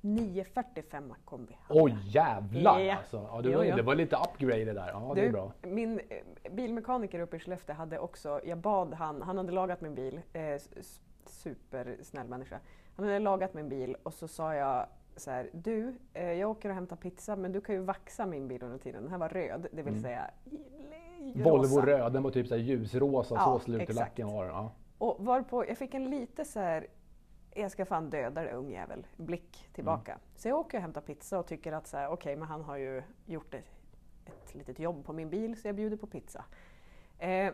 945 0.00 1.14
kombi. 1.24 1.56
Oj 1.68 1.90
jag. 1.92 2.00
jävlar 2.24 2.80
Ja. 2.80 2.96
alltså! 2.96 3.28
Ja, 3.32 3.40
det, 3.42 3.50
Jo, 3.50 3.58
var, 3.58 3.64
jo. 3.64 3.76
det 3.76 3.82
var 3.82 3.94
lite 3.94 4.16
upgrade 4.16 4.64
där. 4.72 4.88
Ja, 4.88 5.12
det 5.14 5.20
är 5.20 5.26
Du, 5.26 5.32
bra. 5.32 5.52
Min 5.62 6.00
eh, 6.08 6.50
bilmekaniker 6.52 7.20
uppe 7.20 7.36
i 7.36 7.40
Skellefteå 7.40 7.74
hade 7.76 7.98
också, 7.98 8.40
jag 8.44 8.58
bad 8.58 8.94
han, 8.94 9.22
han 9.22 9.36
hade 9.36 9.52
lagat 9.52 9.80
min 9.80 9.94
bil, 9.94 10.20
eh, 10.32 10.60
supersnäll 11.26 12.28
människa. 12.28 12.58
Han 12.96 13.06
hade 13.06 13.18
lagat 13.18 13.54
min 13.54 13.68
bil 13.68 13.96
och 14.02 14.14
så 14.14 14.28
sa 14.28 14.54
jag 14.54 14.86
så 15.16 15.30
här, 15.30 15.50
du, 15.52 15.94
eh, 16.14 16.32
jag 16.32 16.50
åker 16.50 16.68
och 16.68 16.74
hämtar 16.74 16.96
pizza 16.96 17.36
men 17.36 17.52
du 17.52 17.60
kan 17.60 17.74
ju 17.74 17.80
vaxa 17.80 18.26
min 18.26 18.48
bil 18.48 18.62
under 18.62 18.78
tiden. 18.78 19.02
Den 19.02 19.10
här 19.10 19.18
var 19.18 19.28
röd, 19.28 19.66
det 19.72 19.82
vill 19.82 19.88
Mm. 19.88 20.02
säga 20.02 20.30
i- 20.44 21.42
Volvo 21.42 21.62
rosa. 21.76 21.86
röd, 21.86 22.12
den 22.12 22.22
var 22.22 22.30
typ 22.30 22.46
så 22.48 22.54
här 22.54 22.62
ljusrosa, 22.62 23.34
Ja, 23.34 23.44
så 23.44 23.58
slut 23.58 23.80
i 23.80 23.82
exakt. 23.82 23.98
lacken 23.98 24.28
var 24.28 24.44
den. 24.44 24.54
Ja. 24.54 24.72
Och 24.98 25.16
varpå 25.24 25.64
jag 25.68 25.78
fick 25.78 25.94
en 25.94 26.10
lite 26.10 26.44
så 26.44 26.60
här, 26.60 26.86
jag 27.56 27.70
ska 27.70 27.84
fan 27.84 28.10
döda 28.10 28.42
dig 28.42 28.52
ungjävel, 28.52 29.06
blick 29.16 29.68
tillbaka. 29.72 30.12
Mm. 30.12 30.22
Så 30.36 30.48
jag 30.48 30.58
åker 30.58 30.78
och 30.78 30.82
hämtar 30.82 31.00
pizza 31.00 31.38
och 31.38 31.46
tycker 31.46 31.72
att 31.72 31.86
så 31.86 31.96
här, 31.96 32.08
okej, 32.08 32.36
men 32.36 32.48
han 32.48 32.62
har 32.62 32.76
ju 32.76 33.02
gjort 33.26 33.54
ett, 33.54 33.70
ett 34.24 34.54
litet 34.54 34.78
jobb 34.78 35.04
på 35.04 35.12
min 35.12 35.30
bil 35.30 35.60
så 35.60 35.68
jag 35.68 35.76
bjuder 35.76 35.96
på 35.96 36.06
pizza. 36.06 36.44
Eh, 37.18 37.52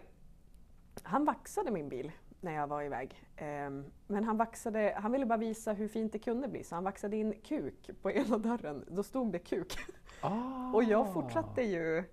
han 1.03 1.25
vaxade 1.25 1.71
min 1.71 1.89
bil 1.89 2.13
när 2.41 2.53
jag 2.53 2.67
var 2.67 2.83
iväg. 2.83 3.25
Eh, 3.37 3.71
men 4.07 4.25
han, 4.25 4.37
vaxade, 4.37 4.99
han 5.03 5.13
ville 5.13 5.27
bara 5.27 5.39
visa 5.39 5.73
hur 5.73 5.89
fint 5.89 6.13
det 6.13 6.19
kunde 6.19 6.49
bli 6.49 6.65
så 6.65 6.75
han 6.75 6.85
vaxade 6.85 7.17
in 7.17 7.35
kuk 7.43 7.91
på 8.03 8.11
ena 8.13 8.39
dörren. 8.39 8.85
Då 8.89 9.03
stod 9.03 9.33
det 9.33 9.39
kuk. 9.39 9.79
Ah. 10.21 10.73
Och 10.75 10.85
jag 10.85 11.13
fortsatte 11.13 11.63
ju. 11.63 12.05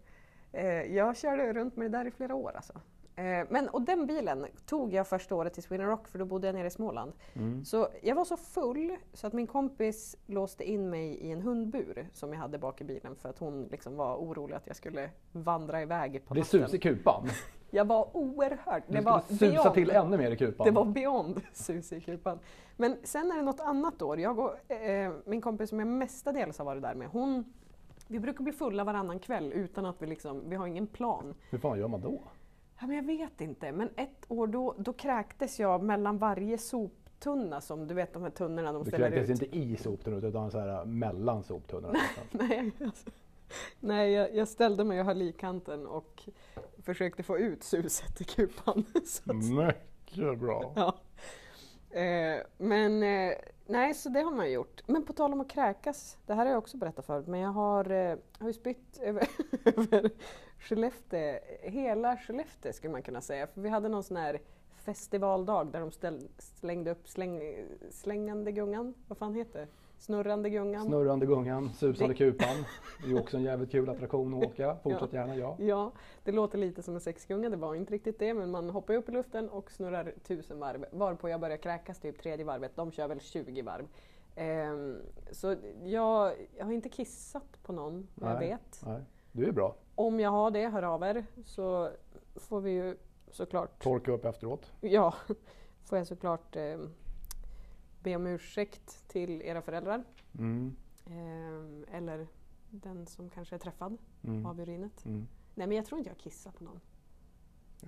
Eh, 0.52 0.65
jag 0.65 1.17
körde 1.17 1.54
runt 1.54 1.75
med 1.75 1.91
det 1.91 1.97
där 1.97 2.06
i 2.06 2.12
flera 2.12 2.36
år 2.36 2.52
alltså. 2.56 2.73
Eh, 3.19 3.47
men, 3.49 3.69
och 3.69 3.82
den 3.82 4.05
bilen 4.05 4.45
tog 4.65 4.93
jag 4.93 5.08
första 5.08 5.36
året 5.36 5.53
till 5.53 5.63
Sweden 5.63 5.88
Rock 5.88 6.08
för 6.08 6.19
då 6.19 6.25
bodde 6.25 6.47
jag 6.47 6.55
nere 6.55 6.67
i 6.67 6.69
Småland. 6.69 7.13
Mm. 7.34 7.65
Så 7.65 7.88
jag 8.01 8.15
var 8.15 8.25
så 8.25 8.38
full 8.38 8.95
så 9.13 9.27
att 9.27 9.34
min 9.34 9.47
kompis 9.47 10.17
låste 10.25 10.63
in 10.63 10.89
mig 10.89 11.08
i 11.08 11.32
en 11.32 11.41
hundbur 11.41 12.10
som 12.13 12.34
jag 12.34 12.39
hade 12.39 12.58
bak 12.58 12.82
i 12.82 12.84
bilen 12.84 13.15
för 13.15 13.29
att 13.29 13.39
hon 13.39 13.67
liksom 13.71 13.95
var 13.95 14.15
orolig 14.15 14.55
att 14.55 14.67
jag 14.67 14.75
skulle 14.75 15.10
vandra 15.32 15.82
iväg 15.82 16.25
på 16.25 16.34
natten. 16.34 16.45
sus 16.45 16.73
i 16.73 16.79
kupan. 16.79 17.29
Jag 17.71 17.86
var 17.86 18.17
oerhört... 18.17 18.84
Det 18.88 19.01
var 19.01 19.21
susa 19.27 19.45
beyond. 19.45 19.73
till 19.73 19.89
ännu 19.89 20.17
mer 20.17 20.32
i 20.32 20.38
kupan. 20.38 20.65
Det 20.65 20.71
var 20.71 20.86
beyond 20.86 21.41
sus 21.53 21.93
i 21.93 22.01
kupan. 22.01 22.39
Men 22.77 22.97
sen 23.03 23.32
är 23.32 23.36
det 23.36 23.41
något 23.41 23.60
annat 23.60 24.01
år. 24.01 24.19
Jag 24.19 24.39
och 24.39 24.71
eh, 24.71 25.13
min 25.25 25.41
kompis 25.41 25.69
som 25.69 25.79
jag 25.79 25.88
mestadels 25.88 26.58
har 26.58 26.65
varit 26.65 26.82
där 26.82 26.95
med, 26.95 27.08
hon 27.08 27.53
vi 28.08 28.19
brukar 28.19 28.43
bli 28.43 28.53
fulla 28.53 28.84
varannan 28.84 29.19
kväll 29.19 29.53
utan 29.53 29.86
att 29.86 30.01
vi 30.01 30.08
liksom, 30.08 30.49
vi 30.49 30.55
har 30.55 30.67
ingen 30.67 30.88
plan. 30.88 31.36
Hur 31.49 31.58
fan 31.58 31.79
gör 31.79 31.88
man 31.88 32.01
då? 32.01 32.21
Ja, 32.82 32.88
men 32.88 32.96
jag 32.96 33.04
vet 33.04 33.42
inte, 33.42 33.72
men 33.72 33.89
ett 33.96 34.26
år 34.28 34.48
då, 34.48 34.76
då 34.78 34.94
kräktes 34.94 35.60
jag 35.60 35.84
mellan 35.84 36.18
varje 36.18 36.58
soptunna 36.58 37.62
som 37.62 37.88
du 37.88 37.94
vet 37.94 38.13
de 38.13 38.24
här 38.24 38.30
tunnorna 38.30 38.72
de 38.74 38.84
Du 38.84 38.89
ställer 38.89 39.12
kräktes 39.12 39.42
ut. 39.42 39.44
inte 39.44 39.58
i 39.58 39.78
soptunnan 39.78 40.24
utan 40.24 40.52
så 40.52 40.60
här 40.60 40.86
mellan 40.86 41.44
soptunnorna. 41.44 42.00
Nej, 42.32 42.72
alltså, 42.86 43.10
Nej, 43.80 44.12
jag, 44.12 44.36
jag 44.36 44.48
ställde 44.48 44.84
mig 44.84 45.00
och 45.00 45.06
höll 45.06 45.22
i 45.22 45.32
kanten 45.32 45.88
och 45.88 46.30
försökte 46.84 47.24
få 47.24 47.38
ut 47.38 47.63
suset 47.63 48.22
i 48.22 48.24
kupan. 48.24 48.86
Mycket 49.24 50.39
bra. 50.39 50.74
Ja. 50.76 50.96
Eh, 52.00 52.39
men 52.58 53.04
eh, 53.04 53.34
nej, 53.65 53.94
så 53.94 54.10
det 54.10 54.22
har 54.22 54.32
man 54.32 54.52
gjort. 54.52 54.82
Men 54.88 55.06
på 55.06 55.13
tal 55.13 55.34
om 55.34 55.42
att 55.42 55.50
kräkas, 55.50 56.18
det 56.26 56.34
här 56.34 56.46
har 56.46 56.52
jag 56.52 56.58
också 56.60 56.78
berättat 56.78 57.06
förut, 57.06 57.28
men 57.28 57.39
jag 57.39 57.52
har, 57.52 57.92
eh, 57.92 58.15
har 58.39 58.48
ju 58.48 58.54
spytt 58.54 59.00
över, 59.02 59.28
över 59.65 60.10
Skellefteå, 60.60 61.39
hela 61.62 62.17
Skellefteå 62.17 62.74
skulle 62.74 62.91
man 62.91 63.02
kunna 63.04 63.22
säga. 63.22 63.48
För 63.48 63.62
vi 63.62 63.69
hade 63.69 63.89
någon 63.89 64.04
sån 64.04 64.17
här 64.17 64.39
festivaldag 64.78 65.67
där 65.72 65.80
de 65.80 65.91
ställ, 65.91 66.28
slängde 66.38 66.91
upp 66.91 67.08
släng, 67.10 67.41
slängande 67.91 68.52
gungan, 68.52 68.93
vad 69.08 69.17
fan 69.17 69.34
heter 69.36 69.60
det? 69.60 69.67
Snurrande 69.98 70.50
gungan. 70.50 70.86
Snurrande 70.86 71.26
gungan, 71.26 71.69
susande 71.74 72.13
Det- 72.13 72.17
kupan. 72.17 72.56
Det 73.06 73.12
är 73.12 73.19
också 73.19 73.38
en 73.38 73.43
jävligt 73.50 73.72
kul 73.72 73.89
attraktion 73.89 74.34
att 74.34 74.43
åka. 74.50 74.78
Fortsätt 74.84 75.13
gärna, 75.13 75.36
ja. 75.36 75.56
Ja, 75.60 75.91
det 76.24 76.32
låter 76.32 76.58
lite 76.58 76.84
som 76.84 76.93
en 76.95 77.02
sexgunga, 77.02 77.50
det 77.50 77.58
var 77.58 77.76
inte 77.76 77.93
riktigt 77.93 78.19
det, 78.19 78.34
men 78.34 78.52
man 78.52 78.69
hoppar 78.69 78.93
upp 78.93 79.10
i 79.10 79.12
luften 79.12 79.50
och 79.50 79.72
snurrar 79.72 80.13
tusen 80.24 80.60
varv, 80.60 80.86
varpå 80.91 81.30
jag 81.30 81.39
börjar 81.41 81.58
kräkas 81.58 82.00
typ 82.00 82.22
tredje 82.22 82.45
varvet. 82.45 82.76
De 82.76 82.91
kör 82.91 83.08
väl 83.08 83.19
20 83.19 83.62
varv. 83.62 83.88
Ehm, 84.36 84.98
så 85.32 85.56
jag, 85.84 86.34
jag 86.58 86.65
har 86.65 86.72
inte 86.72 86.89
kissat 86.89 87.63
på 87.63 87.74
någon, 87.74 88.08
vad 88.15 88.32
jag 88.32 88.39
vet. 88.39 88.82
Nej, 88.86 89.02
du 89.32 89.48
är 89.48 89.52
bra. 89.52 89.76
Om 89.96 90.20
jag 90.20 90.32
har 90.32 90.52
det, 90.52 90.68
hör 90.70 90.84
av 90.84 91.04
er, 91.04 91.26
så 91.46 91.89
får 92.36 92.62
vi 92.62 92.72
ju 92.72 92.98
såklart, 93.32 93.84
Torka 93.84 94.12
upp 94.12 94.26
efteråt. 94.26 94.72
ja, 94.82 95.13
får 95.84 95.98
jag 95.98 96.08
såklart 96.08 96.56
ehm, 96.56 96.89
be 98.04 98.15
om 98.15 98.28
ursäkt 98.28 99.08
till 99.08 99.42
era 99.42 99.62
föräldrar. 99.62 100.04
Mm. 100.38 100.76
Ehm, 101.06 101.86
eller 101.92 102.28
den 102.70 103.06
som 103.08 103.30
kanske 103.30 103.56
är 103.56 103.60
träffad 103.60 103.98
Mm. 104.24 104.46
av 104.46 104.60
urinet. 104.60 105.06
Mm. 105.06 105.28
Nej 105.56 105.68
men 105.68 105.78
jag 105.78 105.86
tror 105.86 105.98
inte 106.00 106.10
jag 106.10 106.18
kissar 106.18 106.52
på 106.52 106.63
någon. 106.63 106.80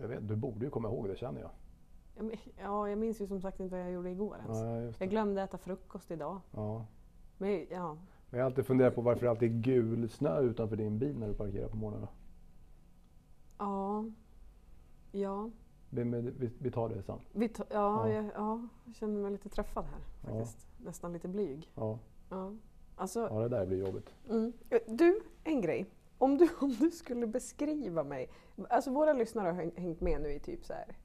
Jag 0.01 0.08
vet, 0.08 0.27
du 0.27 0.36
borde 0.36 0.65
ju 0.65 0.71
komma 0.71 0.88
ihåg 0.89 1.08
det 1.08 1.15
känner 1.15 1.41
jag. 1.41 1.51
Ja, 2.17 2.36
Ja, 2.62 2.89
jag 2.89 2.97
minns 2.97 3.21
ju 3.21 3.27
som 3.27 3.41
sagt 3.41 3.60
inte 3.60 3.75
vad 3.75 3.86
jag 3.86 3.91
gjorde 3.91 4.10
igår 4.10 4.38
ens. 4.38 4.84
Just 4.86 4.99
Jag 5.01 5.10
glömde 5.10 5.41
äta 5.41 5.58
frukost 5.58 6.12
idag. 6.12 6.39
Ja. 6.51 6.86
Men 7.38 7.67
ja, 7.69 7.97
Men 8.31 8.37
Jag 8.37 8.45
har 8.45 8.49
alltid 8.49 8.65
funderat 8.65 8.95
på 8.95 9.01
varför 9.01 9.21
det 9.25 9.29
alltid 9.29 9.51
är 9.51 9.61
gul 9.61 10.09
snö 10.09 10.41
utanför 10.41 10.75
din 10.75 10.99
bil 10.99 11.17
när 11.19 11.27
du 11.27 11.33
parkerar 11.33 11.67
på 11.67 11.77
morgnarna. 11.77 12.07
ja, 13.57 14.05
ja. 15.11 15.49
Vi, 15.89 16.03
vi, 16.03 16.49
vi 16.59 16.71
tar 16.71 16.89
det 16.89 17.03
sen. 17.03 17.19
Vi 17.31 17.49
ta, 17.49 17.63
ja, 17.69 18.09
Ja. 18.09 18.13
Jag, 18.13 18.25
ja, 18.35 18.67
jag 18.85 18.95
känner 18.95 19.21
mig 19.21 19.31
lite 19.31 19.49
träffad 19.49 19.85
här 19.85 19.99
faktiskt. 20.31 20.67
Nästan 20.77 21.13
lite 21.13 21.27
blyg. 21.27 21.71
Ja, 21.75 21.99
Ja. 22.29 22.53
Alltså, 22.95 23.19
ja 23.19 23.39
det 23.39 23.49
där 23.49 23.65
blir 23.65 23.85
jobbigt. 23.85 24.15
mm. 24.29 24.53
Du, 24.87 25.21
en 25.43 25.61
grej. 25.61 25.85
Om 26.17 26.37
du, 26.37 26.49
om 26.61 26.69
du 26.79 26.91
skulle 26.91 27.27
beskriva 27.27 28.03
mig. 28.03 28.29
Alltså 28.69 28.91
våra 28.91 29.13
lyssnare 29.13 29.47
har 29.47 29.53
häng- 29.53 29.79
hängt 29.79 30.01
med 30.01 30.21
nu 30.21 30.29
i 30.33 30.39
typ 30.39 30.65
så 30.65 30.73
här. 30.73 30.97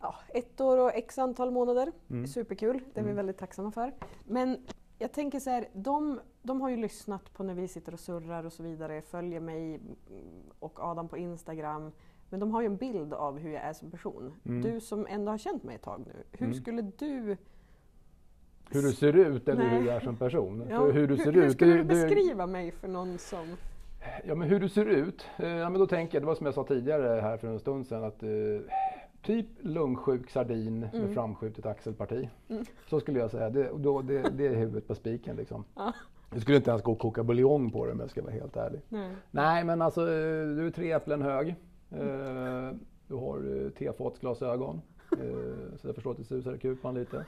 Ja, 0.00 0.14
ett 0.28 0.60
år 0.60 0.78
och 0.78 0.90
x 0.94 1.18
antal 1.18 1.50
månader. 1.50 1.92
Mm. 2.10 2.26
Superkul, 2.26 2.72
det 2.94 3.00
är 3.00 3.04
vi 3.04 3.10
Mm. 3.10 3.16
väldigt 3.16 3.38
tacksamma 3.38 3.70
för. 3.70 3.92
Men 4.24 4.58
jag 4.98 5.12
tänker 5.12 5.40
så 5.40 5.50
här, 5.50 5.68
de, 5.72 6.20
de 6.42 6.60
har 6.60 6.68
ju 6.70 6.76
lyssnat 6.76 7.32
på 7.34 7.42
när 7.42 7.54
vi 7.54 7.68
sitter 7.68 7.92
och 7.92 8.00
surrar 8.00 8.44
och 8.46 8.52
så 8.52 8.62
vidare, 8.62 9.02
följer 9.02 9.40
mig 9.40 9.80
och 10.58 10.80
Adam 10.80 11.08
på 11.08 11.16
Instagram. 11.18 11.92
Men 12.30 12.40
de 12.40 12.50
har 12.50 12.60
ju 12.60 12.66
en 12.66 12.76
bild 12.76 13.14
av 13.14 13.38
hur 13.38 13.50
jag 13.52 13.62
är 13.62 13.72
som 13.72 13.90
person. 13.90 14.32
Mm. 14.44 14.62
Du 14.62 14.80
som 14.80 15.06
ändå 15.10 15.30
har 15.30 15.38
känt 15.38 15.62
mig 15.62 15.74
ett 15.76 15.82
tag 15.82 16.00
nu, 16.06 16.12
hur 16.32 16.46
Mm. 16.46 16.54
skulle 16.60 16.82
du... 16.82 17.36
Hur 18.70 18.82
du 18.82 18.92
ser 18.92 19.16
ut 19.16 19.48
eller 19.48 19.64
Nej. 19.64 19.68
hur 19.78 19.82
du 19.84 19.90
är 19.90 20.00
som 20.00 20.16
person. 20.16 20.66
Ja, 20.70 20.84
hur 20.84 21.08
du 21.08 21.16
ser 21.16 21.32
hur 21.32 21.44
ut. 21.44 21.52
skulle 21.52 21.72
det- 21.72 21.78
du 21.78 21.84
beskriva 21.84 22.46
mig 22.46 22.70
för 22.70 22.88
någon 22.88 23.18
som... 23.18 23.56
Ja 24.24 24.34
men 24.34 24.48
hur 24.48 24.60
du 24.60 24.68
ser 24.68 24.86
ut. 24.86 25.26
Eh, 25.38 25.48
Ja, 25.48 25.70
men 25.70 25.80
då 25.80 25.86
tänker 25.86 26.14
jag, 26.16 26.22
det 26.22 26.26
var 26.26 26.34
som 26.34 26.46
jag 26.46 26.54
sa 26.54 26.64
tidigare 26.64 27.20
här 27.20 27.36
för 27.36 27.48
en 27.48 27.58
stund 27.60 27.86
sedan 27.86 28.04
att 28.04 28.22
eh, 28.22 28.28
typ 29.24 29.46
lungsjuk 29.60 30.30
sardin 30.30 30.82
Mm. 30.92 31.04
med 31.06 31.14
framskjutet 31.14 31.66
axelparti. 31.66 32.28
Mm. 32.48 32.64
Så 32.90 33.00
skulle 33.00 33.18
jag 33.18 33.30
säga. 33.30 33.50
Det, 33.50 33.70
då, 33.76 34.02
det, 34.02 34.22
det 34.22 34.46
är 34.46 34.54
huvudet 34.54 34.88
på 34.88 34.94
spiken 34.94 35.36
liksom. 35.36 35.64
Ja. 35.76 35.92
Jag 36.32 36.42
skulle 36.42 36.56
inte 36.56 36.70
ens 36.70 36.82
gå 36.82 36.92
och 36.92 36.98
koka 36.98 37.22
buljong 37.24 37.70
på 37.70 37.86
det 37.86 37.92
om 37.92 38.00
jag 38.00 38.10
ska 38.10 38.22
vara 38.22 38.32
helt 38.32 38.56
ärlig. 38.56 38.80
Nej. 38.88 39.10
Nej 39.30 39.64
men 39.64 39.82
alltså 39.82 40.04
du 40.56 40.66
är 40.66 40.70
tre 40.70 40.92
äpplen 40.92 41.22
hög. 41.22 41.48
Eh, 41.90 42.70
Du 43.08 43.14
har 43.14 43.62
eh, 43.64 43.70
tefatsglasögon. 43.70 44.80
Eh, 45.12 45.76
Så 45.76 45.88
jag 45.88 45.94
förstår 45.94 46.10
att 46.10 46.16
det 46.16 46.24
susar 46.24 46.54
i 46.54 46.58
kupan 46.58 46.94
lite. 46.94 47.24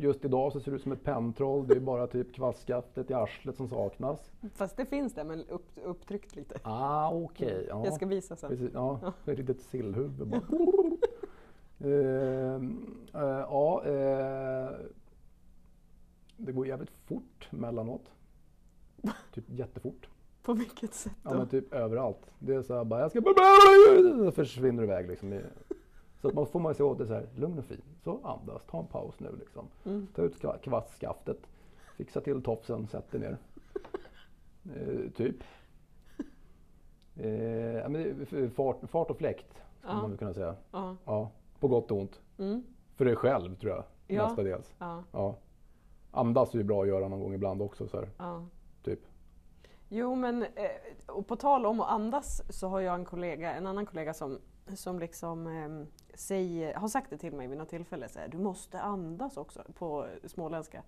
Eh, 0.00 0.04
Just 0.04 0.24
idag 0.24 0.52
så 0.52 0.60
ser 0.60 0.70
du 0.70 0.76
ut 0.76 0.82
som 0.82 0.92
ett 0.92 1.04
pentroll. 1.04 1.66
Det 1.66 1.74
är 1.76 1.80
bara 1.80 2.06
typ 2.06 2.34
kvastskaftet 2.34 3.10
i 3.10 3.14
arslet 3.14 3.56
som 3.56 3.68
saknas. 3.68 4.30
Fast 4.54 4.76
det 4.76 4.86
finns 4.86 5.14
det, 5.14 5.24
men 5.24 5.44
upp, 5.48 5.66
upptryckt 5.84 6.36
lite. 6.36 6.58
Ah, 6.62 7.10
okej. 7.14 7.66
Ja. 7.68 7.84
Jag 7.84 7.94
ska 7.94 8.06
visa 8.06 8.36
sen. 8.36 8.50
Precis, 8.50 8.70
ja, 8.74 8.98
Ja. 9.02 9.32
ett 9.32 9.38
litet 9.38 9.60
sillhuvud 9.60 10.26
bara. 10.28 10.40
Eh, 11.84 12.54
eh, 13.14 13.40
ja, 13.50 13.82
eh, 13.84 14.70
det 16.36 16.52
går 16.52 16.66
jävligt 16.66 16.90
fort 16.90 17.48
mellanåt. 17.50 18.10
Typ 19.34 19.44
jättefort. 19.50 20.08
På 20.42 20.52
vilket 20.52 20.94
sätt 20.94 21.12
Ja 21.22 21.30
då? 21.30 21.36
men 21.38 21.48
typ 21.48 21.74
överallt. 21.74 22.30
Det 22.38 22.54
är 22.54 22.62
så 22.62 22.74
här 22.76 22.84
bara, 22.84 23.00
jag 23.00 23.10
ska... 23.10 23.20
Så 24.24 24.30
försvinner 24.32 24.82
iväg 24.82 25.08
liksom. 25.08 25.40
Så 26.20 26.28
att 26.28 26.34
man 26.34 26.46
får 26.46 26.60
man 26.60 26.74
se 26.74 26.82
åt 26.82 26.98
det 26.98 27.06
så 27.06 27.14
här, 27.14 27.28
lugn 27.34 27.58
och 27.58 27.64
fin. 27.64 27.82
Så 28.04 28.20
andas, 28.24 28.62
ta 28.70 28.78
en 28.78 28.86
paus 28.86 29.14
nu 29.20 29.36
liksom. 29.38 29.66
Mm. 29.84 30.06
Ta 30.14 30.22
ut 30.22 30.34
kva- 30.42 30.58
kvastskaftet, 30.58 31.38
fixa 31.96 32.20
till 32.20 32.42
tofsen, 32.42 32.86
sätt 32.86 33.10
dig 33.10 33.20
ner. 33.20 33.38
Eh, 34.76 35.10
typ. 35.16 35.36
Eh, 37.16 37.88
men 37.88 37.96
är 37.96 38.48
fart, 38.48 38.76
fart 38.90 39.10
och 39.10 39.16
fläkt, 39.18 39.62
skulle 39.78 39.92
Ja. 39.94 40.02
man 40.02 40.16
kunna 40.16 40.34
säga. 40.34 40.56
Ja. 40.72 40.96
Ja, 41.04 41.30
på 41.60 41.68
gott 41.68 41.90
och 41.90 41.98
ont. 41.98 42.20
Mm. 42.38 42.62
För 42.96 43.04
dig 43.04 43.16
själv 43.16 43.56
tror 43.56 43.72
jag, 43.72 43.84
Ja. 44.06 44.26
mestadels. 44.26 44.74
Ja. 44.78 45.02
Ja. 45.12 45.36
Andas 46.10 46.54
är 46.54 46.58
ju 46.58 46.64
bra 46.64 46.82
att 46.82 46.88
göra 46.88 47.08
någon 47.08 47.20
gång 47.20 47.34
ibland 47.34 47.62
också. 47.62 47.88
Så 47.88 47.96
här, 47.96 48.08
Ja. 48.18 48.46
typ. 48.82 49.00
Jo 49.88 50.14
men, 50.14 50.42
eh, 50.42 50.48
och 51.06 51.26
på 51.26 51.36
tal 51.36 51.66
om 51.66 51.80
att 51.80 51.90
andas 51.90 52.42
så 52.58 52.68
har 52.68 52.80
jag 52.80 52.94
en 52.94 53.04
kollega, 53.04 53.52
en 53.54 53.66
annan 53.66 53.86
kollega 53.86 54.14
som, 54.14 54.38
som 54.74 54.98
liksom 54.98 55.46
eh, 55.46 55.86
säger, 56.14 56.74
har 56.74 56.88
sagt 56.88 57.10
det 57.10 57.18
till 57.18 57.32
mig 57.32 57.46
vid 57.46 57.58
något 57.58 57.68
tillfälle. 57.68 58.08
Så 58.08 58.18
här, 58.18 58.28
du 58.28 58.38
måste 58.38 58.80
andas 58.80 59.36
också 59.36 59.62
på 59.78 60.06
småländska. 60.24 60.82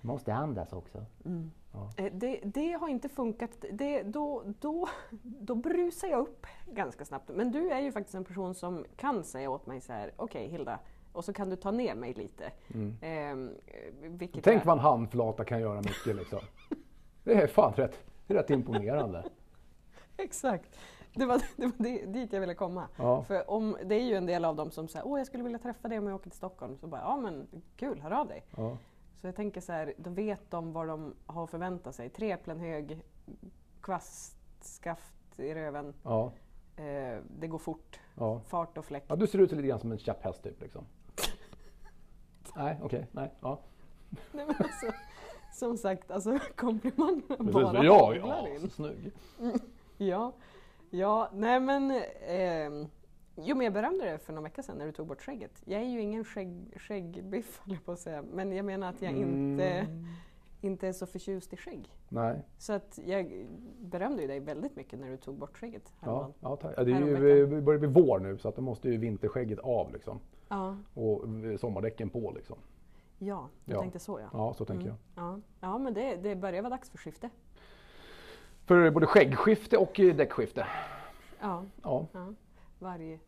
Måste 0.00 0.34
andas 0.34 0.72
också. 0.72 1.04
Ja. 1.72 1.90
Eh, 1.96 2.12
Det, 2.12 2.40
det 2.44 2.72
har 2.72 2.88
inte 2.88 3.08
funkat. 3.08 3.50
Det, 3.72 4.02
då, 4.02 4.42
då, 4.60 4.88
då 5.22 5.54
brusar 5.54 6.08
jag 6.08 6.20
upp 6.20 6.46
ganska 6.66 7.04
snabbt. 7.04 7.30
Men 7.34 7.52
du 7.52 7.70
är 7.70 7.80
ju 7.80 7.92
faktiskt 7.92 8.14
en 8.14 8.24
person 8.24 8.54
som 8.54 8.84
kan 8.96 9.24
säga 9.24 9.50
åt 9.50 9.66
mig 9.66 9.80
så 9.80 9.92
här, 9.92 10.12
okej 10.16 10.48
Hilda, 10.48 10.78
och 11.12 11.24
så 11.24 11.32
kan 11.32 11.50
du 11.50 11.56
ta 11.56 11.70
ner 11.70 11.94
mig 11.94 12.14
lite. 12.14 12.50
Mm. 12.74 12.96
Ehm, 13.02 13.50
Tänk 14.42 14.46
jag- 14.46 14.64
vad 14.64 14.76
en 14.78 14.82
handflata 14.84 15.44
kan 15.44 15.60
göra 15.60 15.76
mycket 15.80 16.16
liksom. 16.16 16.38
Det 17.24 17.34
är 17.34 17.46
fan 17.46 17.72
rätt, 17.72 17.98
det 18.26 18.34
är 18.34 18.38
rätt 18.38 18.50
imponerande. 18.50 19.24
Exakt. 20.16 20.78
Det 21.14 21.26
var, 21.26 21.42
det 21.56 21.66
var 21.66 22.06
dit 22.12 22.32
jag 22.32 22.40
ville 22.40 22.54
komma. 22.54 22.88
Ja. 22.96 23.22
För 23.24 23.50
om, 23.50 23.76
det 23.84 23.94
är 23.94 24.04
ju 24.04 24.14
en 24.14 24.26
del 24.26 24.44
av 24.44 24.56
dem 24.56 24.70
som 24.70 24.88
säger 24.88 25.06
åh 25.06 25.20
jag 25.20 25.26
skulle 25.26 25.42
vilja 25.42 25.58
träffa 25.58 25.88
dig 25.88 25.98
om 25.98 26.06
jag 26.06 26.14
åker 26.14 26.30
till 26.30 26.36
Stockholm. 26.38 26.78
Så 26.78 26.86
bara, 26.86 27.00
ja 27.00 27.16
men 27.16 27.46
kul, 27.76 28.00
hör 28.00 28.10
av 28.10 28.28
dig. 28.28 28.44
Ja. 28.56 28.76
Så 29.20 29.26
jag 29.26 29.36
tänker 29.36 29.60
så 29.60 29.72
här, 29.72 29.94
då 29.96 30.10
vet 30.10 30.50
de 30.50 30.72
vad 30.72 30.88
de 30.88 31.14
har 31.26 31.46
förväntat 31.46 31.94
sig. 31.94 32.08
Tre 32.10 32.30
äpplen 32.32 32.60
hög, 32.60 33.02
kvastskaft 33.80 35.14
i 35.36 35.54
röven, 35.54 35.94
Ja. 36.02 36.32
eh, 36.76 37.18
det 37.38 37.46
går 37.46 37.58
fort, 37.58 38.00
Ja. 38.14 38.40
fart 38.46 38.78
och 38.78 38.84
fläkt. 38.84 39.06
ja, 39.08 39.16
du 39.16 39.26
ser 39.26 39.38
ut 39.38 39.50
lite 39.52 39.62
grann 39.68 39.80
som 39.80 39.92
en 39.92 39.98
käpphäst 39.98 40.42
typ 40.42 40.60
liksom. 40.60 40.84
Nej, 42.56 42.78
okej, 42.82 43.06
nej. 43.12 43.30
Ja. 43.40 43.58
Nej, 44.32 44.46
men 44.46 44.54
alltså, 44.58 44.86
som 45.52 45.76
sagt, 45.76 46.10
alltså 46.10 46.38
komplimangerna 46.56 47.52
bara 47.52 47.66
haglar 47.66 47.84
ja, 47.84 48.48
in. 48.48 48.60
så 48.60 48.68
snygg. 48.68 49.12
Ja, 49.96 50.32
ja, 50.92 51.30
nej 51.34 51.60
men 51.60 52.02
ehm, 52.26 52.86
Jo 53.36 53.56
men 53.56 53.64
jag 53.64 53.72
berömde 53.72 54.04
det 54.04 54.18
för 54.18 54.32
några 54.32 54.42
veckor 54.48 54.62
sedan 54.62 54.78
när 54.78 54.86
du 54.86 54.92
tog 54.92 55.06
bort 55.06 55.22
skägget. 55.22 55.62
Jag 55.64 55.80
är 55.80 55.86
ju 55.86 56.00
ingen 56.00 56.24
skägg, 56.24 56.74
skäggbiff 56.76 57.60
höll 57.64 57.74
jag 57.74 57.84
på 57.84 57.92
att 57.92 57.98
säga. 57.98 58.22
Men 58.32 58.52
jag 58.52 58.64
menar 58.64 58.88
att 58.88 59.02
jag 59.02 59.12
inte, 59.12 59.64
Mm. 59.64 60.04
inte 60.60 60.88
är 60.88 60.92
så 60.92 61.06
förtjust 61.06 61.52
i 61.52 61.56
skägg. 61.56 61.96
Nej, 62.08 62.42
Så 62.58 62.72
att 62.72 62.98
jag 63.04 63.46
berömde 63.80 64.22
ju 64.22 64.28
dig 64.28 64.40
väldigt 64.40 64.76
mycket 64.76 64.98
när 64.98 65.10
du 65.10 65.16
tog 65.16 65.34
bort 65.34 65.56
skägget 65.58 65.82
ja, 65.86 65.96
häromdagen. 66.06 66.32
ja, 66.40 66.56
tack. 66.56 66.74
ja, 66.76 66.84
det 66.84 66.92
är 66.92 67.36
ju, 67.36 67.60
börjar 67.60 67.78
bli 67.78 67.88
vår 67.88 68.18
nu 68.18 68.38
så 68.38 68.48
att 68.48 68.56
då 68.56 68.62
måste 68.62 68.88
ju 68.88 68.96
vinterskägget 68.96 69.58
av 69.58 69.92
liksom. 69.92 70.20
Ja, 70.48 70.76
Och 70.94 71.24
sommardäcken 71.60 72.10
på 72.10 72.32
liksom. 72.36 72.56
ja 73.18 73.48
du 73.64 73.72
Ja. 73.72 73.80
tänkte 73.80 73.98
så 73.98 74.20
ja. 74.20 74.26
Ja, 74.32 74.54
så 74.54 74.64
tänker 74.64 74.86
Mm. 74.86 74.96
jag. 75.14 75.24
Ja, 75.24 75.40
ja 75.60 75.78
men 75.78 75.94
det, 75.94 76.16
det 76.16 76.36
börjar 76.36 76.62
vara 76.62 76.70
dags 76.70 76.90
för 76.90 76.98
skifte. 76.98 77.30
För 78.66 78.90
både 78.90 79.06
skäggskifte 79.06 79.76
och 79.76 80.00
eh, 80.00 80.16
däckskifte. 80.16 80.66
Ja, 81.40 81.64
Ja. 81.82 82.06
ja. 82.12 82.26
Varje, 82.78 83.18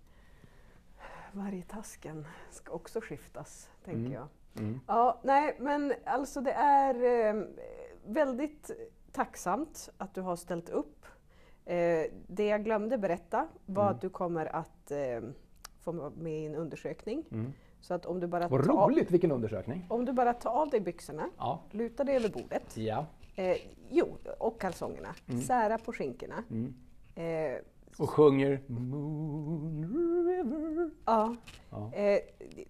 varje 1.33 1.63
tasken 1.63 2.27
ska 2.51 2.73
också 2.73 3.01
skiftas, 3.01 3.71
tänker 3.85 4.01
Mm. 4.01 4.13
jag. 4.13 4.27
Mm. 4.59 4.81
Ja, 4.87 5.21
nej 5.23 5.57
men 5.61 5.93
alltså 6.05 6.41
det 6.41 6.53
är 6.53 6.95
eh, 7.35 7.43
väldigt 8.07 8.71
tacksamt 9.13 9.89
att 9.99 10.15
du 10.15 10.21
har 10.21 10.37
ställt 10.37 10.69
upp. 10.69 11.07
Eh, 11.65 11.77
det 12.27 12.47
jag 12.47 12.65
glömde 12.65 12.99
berätta 12.99 13.49
var 13.67 13.83
Mm. 13.83 13.95
att 13.95 14.01
du 14.01 14.11
kommer 14.11 14.57
att 14.57 14.91
eh, 14.91 14.99
få 15.81 16.13
med 16.17 16.33
i 16.43 16.47
en 16.47 16.55
undersökning. 16.55 17.25
Mm. 17.31 17.53
Så 17.81 17.95
att 17.95 18.07
om 18.07 18.21
du 18.21 18.27
bara 18.27 18.49
Vad 18.49 18.67
roligt, 18.67 19.11
vilken 19.11 19.33
undersökning! 19.33 19.87
om 19.89 20.05
du 20.05 20.13
bara 20.13 20.33
tar 20.33 20.51
av 20.51 20.71
dig 20.71 20.81
byxorna, 20.81 21.31
Ja. 21.39 21.61
lutar 21.71 22.05
dig 22.05 22.17
över 22.17 22.29
bordet, 22.29 22.77
ja. 22.77 23.07
Eh, 23.37 23.57
jo, 23.91 24.17
och 24.39 24.61
kalsongerna, 24.61 25.15
sära 25.47 25.79
på 25.79 25.93
skinkorna. 25.93 26.45
Mm. 26.51 26.75
Eh, 27.15 27.59
Och 27.99 28.11
sjunger 28.11 28.61
Moon 28.67 30.27
River. 30.27 30.91
ja. 31.05 31.37
Ja. 31.71 31.93
Eh, 31.93 32.21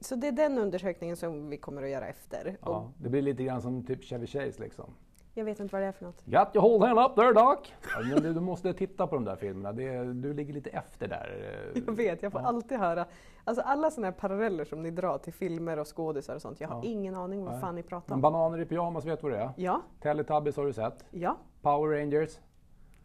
så 0.01 0.17
det 0.17 0.29
är 0.29 0.33
den 0.33 0.59
undersökningen 0.59 1.17
som 1.17 1.49
vi 1.51 1.57
kommer 1.57 1.83
att 1.83 1.89
göra 1.91 2.09
efter. 2.09 2.57
Ja, 2.63 2.93
det 2.99 3.09
blir 3.09 3.23
lite 3.23 3.45
grann 3.45 3.63
som 3.63 3.87
typ 3.87 4.05
Chevy 4.05 4.27
Chase 4.27 4.63
liksom. 4.63 4.91
Jag 5.35 5.45
vet 5.45 5.61
inte 5.61 5.73
vad 5.73 5.83
det 5.83 5.87
är 5.89 5.93
för 5.93 6.05
något. 6.05 6.25
Got 6.27 6.49
your 6.55 6.63
whole 6.63 6.87
hand 6.87 6.99
up 7.11 7.15
there 7.17 7.33
Doc! 7.33 7.59
Ja, 7.83 8.15
men 8.15 8.23
du, 8.23 8.33
du 8.33 8.41
måste 8.41 8.73
titta 8.75 9.07
på 9.07 9.15
de 9.15 9.25
där 9.25 9.37
filmerna, 9.37 9.73
det, 9.73 10.05
du 10.13 10.33
ligger 10.35 10.55
lite 10.55 10.71
efter 10.71 11.09
där. 11.09 11.31
Jag 11.87 11.93
vet, 11.93 12.23
jag 12.23 12.33
får 12.33 12.41
Ja. 12.41 12.47
alltid 12.47 12.79
höra, 12.79 13.05
alltså 13.45 13.63
alla 13.63 13.91
sådana 13.91 14.07
här 14.07 14.13
paralleller 14.13 14.65
som 14.65 14.83
ni 14.83 14.91
drar 14.91 15.19
till 15.19 15.33
filmer 15.33 15.79
och 15.79 15.97
skådisar 15.97 16.35
och 16.35 16.43
sånt. 16.43 16.61
Jag 16.61 16.69
har 16.69 16.77
Ja. 16.85 16.91
ingen 16.91 17.15
aning 17.15 17.45
vad 17.45 17.61
fan 17.61 17.75
ni 17.75 17.83
pratar 17.83 18.09
Men 18.09 18.15
om. 18.15 18.21
Bananer 18.33 18.61
i 18.61 18.65
pyjamas, 18.67 19.05
vet 19.05 19.21
du 19.21 19.29
vad 19.31 19.39
det 19.39 19.43
är? 19.45 19.51
Ja, 19.57 19.81
Teletubbies 20.03 20.57
har 20.57 20.65
du 20.65 20.73
sett? 20.73 21.05
ja, 21.11 21.37
Power 21.63 21.99
Rangers? 21.99 22.39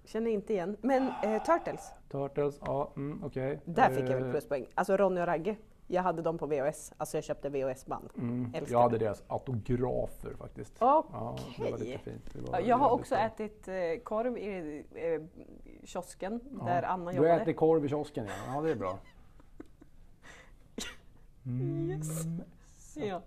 känner 0.05 0.31
inte 0.31 0.53
igen. 0.53 0.77
Men 0.81 1.03
eh, 1.23 1.43
Turtles, 1.43 1.91
Turtles? 2.11 2.59
Ja, 2.65 2.91
mm, 2.95 3.23
okej. 3.25 3.59
där 3.65 3.89
fick 3.89 4.03
jag 4.09 4.15
väl 4.15 4.23
Eh, 4.25 4.31
pluspoäng. 4.31 4.65
Alltså 4.75 4.97
Ronny 4.97 5.21
och 5.21 5.25
Ragge, 5.25 5.55
jag 5.91 6.04
hade 6.04 6.21
dem 6.21 6.38
på 6.38 6.45
VHS, 6.45 6.93
alltså 6.97 7.17
jag 7.17 7.23
köpte 7.23 7.49
VHS-band. 7.49 8.10
Mm. 8.17 8.54
Jag 8.67 8.82
hade 8.82 8.97
deras 8.97 9.23
autografer 9.28 10.34
faktiskt. 10.34 10.73
Okej. 10.80 10.97
Okay. 10.97 11.45
Ja, 11.58 11.63
det 11.65 11.71
var 11.71 11.78
lite 11.78 11.97
fint. 11.97 12.36
Var 12.36 12.60
jag 12.60 12.78
har 12.78 12.89
också 12.89 13.15
bra. 13.15 13.23
ätit 13.23 13.67
eh, 13.67 13.75
korv 14.04 14.38
i 14.38 14.86
eh, 14.93 15.21
kiosken 15.84 16.39
ja. 16.60 16.65
där 16.65 16.84
Anna 16.84 17.13
jobbade. 17.13 17.28
Du 17.28 17.34
har 17.34 17.41
ätit 17.41 17.58
korv 17.58 17.86
i 17.86 17.89
kiosken 17.89 18.25
ja, 18.25 18.54
ja 18.56 18.62
det 18.62 18.71
är 18.71 18.75
bra. 18.75 18.99
Mm. 21.45 21.91
Yes. 21.91 22.25
Ja. 22.95 23.21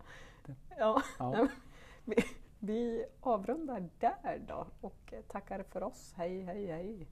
ja. 0.78 1.02
ja. 1.18 1.48
vi, 2.04 2.16
vi 2.58 3.04
avrundar 3.20 3.88
där 3.98 4.42
då 4.48 4.66
och 4.80 5.14
tackar 5.28 5.62
för 5.62 5.82
oss. 5.82 6.14
Hej, 6.16 6.42
hej, 6.42 6.66
hej. 6.66 7.06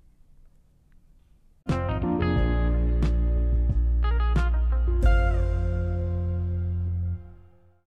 thank 1.67 2.05
you 2.05 2.21